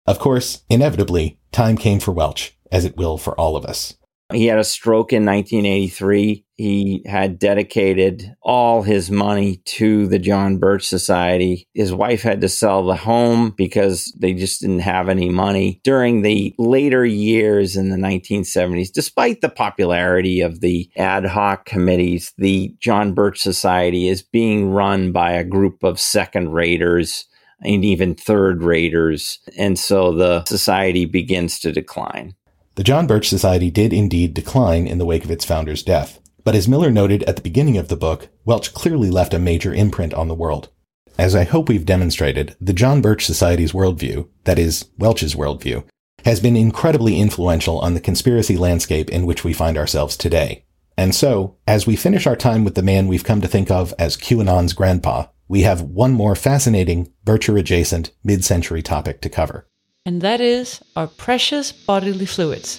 Of 0.04 0.18
course, 0.18 0.64
inevitably, 0.68 1.38
time 1.52 1.76
came 1.76 2.00
for 2.00 2.10
Welch, 2.10 2.58
as 2.72 2.84
it 2.84 2.96
will 2.96 3.18
for 3.18 3.38
all 3.38 3.56
of 3.56 3.64
us. 3.64 3.94
He 4.32 4.46
had 4.46 4.58
a 4.58 4.64
stroke 4.64 5.12
in 5.12 5.24
1983. 5.24 6.44
He 6.56 7.02
had 7.06 7.38
dedicated 7.38 8.34
all 8.42 8.82
his 8.82 9.10
money 9.10 9.56
to 9.64 10.06
the 10.06 10.18
John 10.18 10.58
Birch 10.58 10.86
Society. 10.86 11.66
His 11.74 11.92
wife 11.92 12.22
had 12.22 12.40
to 12.42 12.48
sell 12.48 12.84
the 12.84 12.96
home 12.96 13.50
because 13.56 14.14
they 14.18 14.34
just 14.34 14.60
didn't 14.60 14.80
have 14.80 15.08
any 15.08 15.30
money. 15.30 15.80
During 15.84 16.22
the 16.22 16.54
later 16.58 17.04
years 17.04 17.76
in 17.76 17.90
the 17.90 17.96
1970s, 17.96 18.92
despite 18.92 19.40
the 19.40 19.48
popularity 19.48 20.40
of 20.40 20.60
the 20.60 20.90
ad 20.96 21.24
hoc 21.24 21.64
committees, 21.64 22.32
the 22.36 22.74
John 22.78 23.14
Birch 23.14 23.40
Society 23.40 24.08
is 24.08 24.22
being 24.22 24.70
run 24.70 25.12
by 25.12 25.32
a 25.32 25.44
group 25.44 25.82
of 25.82 25.98
second 25.98 26.52
raters 26.52 27.24
and 27.62 27.84
even 27.84 28.14
third 28.14 28.62
raters. 28.62 29.38
And 29.58 29.78
so 29.78 30.12
the 30.14 30.44
society 30.44 31.04
begins 31.04 31.58
to 31.60 31.72
decline. 31.72 32.34
The 32.76 32.84
John 32.84 33.06
Birch 33.08 33.28
Society 33.28 33.70
did 33.70 33.92
indeed 33.92 34.32
decline 34.32 34.86
in 34.86 34.98
the 34.98 35.04
wake 35.04 35.24
of 35.24 35.30
its 35.30 35.44
founder's 35.44 35.82
death. 35.82 36.20
But 36.44 36.54
as 36.54 36.68
Miller 36.68 36.90
noted 36.90 37.24
at 37.24 37.36
the 37.36 37.42
beginning 37.42 37.76
of 37.76 37.88
the 37.88 37.96
book, 37.96 38.28
Welch 38.44 38.72
clearly 38.72 39.10
left 39.10 39.34
a 39.34 39.38
major 39.38 39.74
imprint 39.74 40.14
on 40.14 40.28
the 40.28 40.34
world. 40.34 40.70
As 41.18 41.34
I 41.34 41.44
hope 41.44 41.68
we've 41.68 41.84
demonstrated, 41.84 42.56
the 42.60 42.72
John 42.72 43.02
Birch 43.02 43.26
Society's 43.26 43.72
worldview, 43.72 44.28
that 44.44 44.58
is, 44.58 44.88
Welch's 44.98 45.34
worldview, 45.34 45.84
has 46.24 46.40
been 46.40 46.56
incredibly 46.56 47.18
influential 47.18 47.78
on 47.80 47.94
the 47.94 48.00
conspiracy 48.00 48.56
landscape 48.56 49.10
in 49.10 49.26
which 49.26 49.44
we 49.44 49.52
find 49.52 49.76
ourselves 49.76 50.16
today. 50.16 50.64
And 50.96 51.14
so, 51.14 51.56
as 51.66 51.86
we 51.86 51.96
finish 51.96 52.26
our 52.26 52.36
time 52.36 52.64
with 52.64 52.76
the 52.76 52.82
man 52.82 53.08
we've 53.08 53.24
come 53.24 53.40
to 53.40 53.48
think 53.48 53.70
of 53.70 53.92
as 53.98 54.16
QAnon's 54.16 54.74
grandpa, 54.74 55.26
we 55.48 55.62
have 55.62 55.82
one 55.82 56.12
more 56.12 56.36
fascinating, 56.36 57.12
Bircher 57.26 57.58
adjacent, 57.58 58.12
mid 58.22 58.44
century 58.44 58.80
topic 58.80 59.20
to 59.22 59.28
cover 59.28 59.66
and 60.06 60.22
that 60.22 60.40
is 60.40 60.80
our 60.96 61.06
precious 61.06 61.72
bodily 61.72 62.26
fluids. 62.26 62.78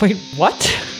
Wait, 0.00 0.16
what? 0.36 0.60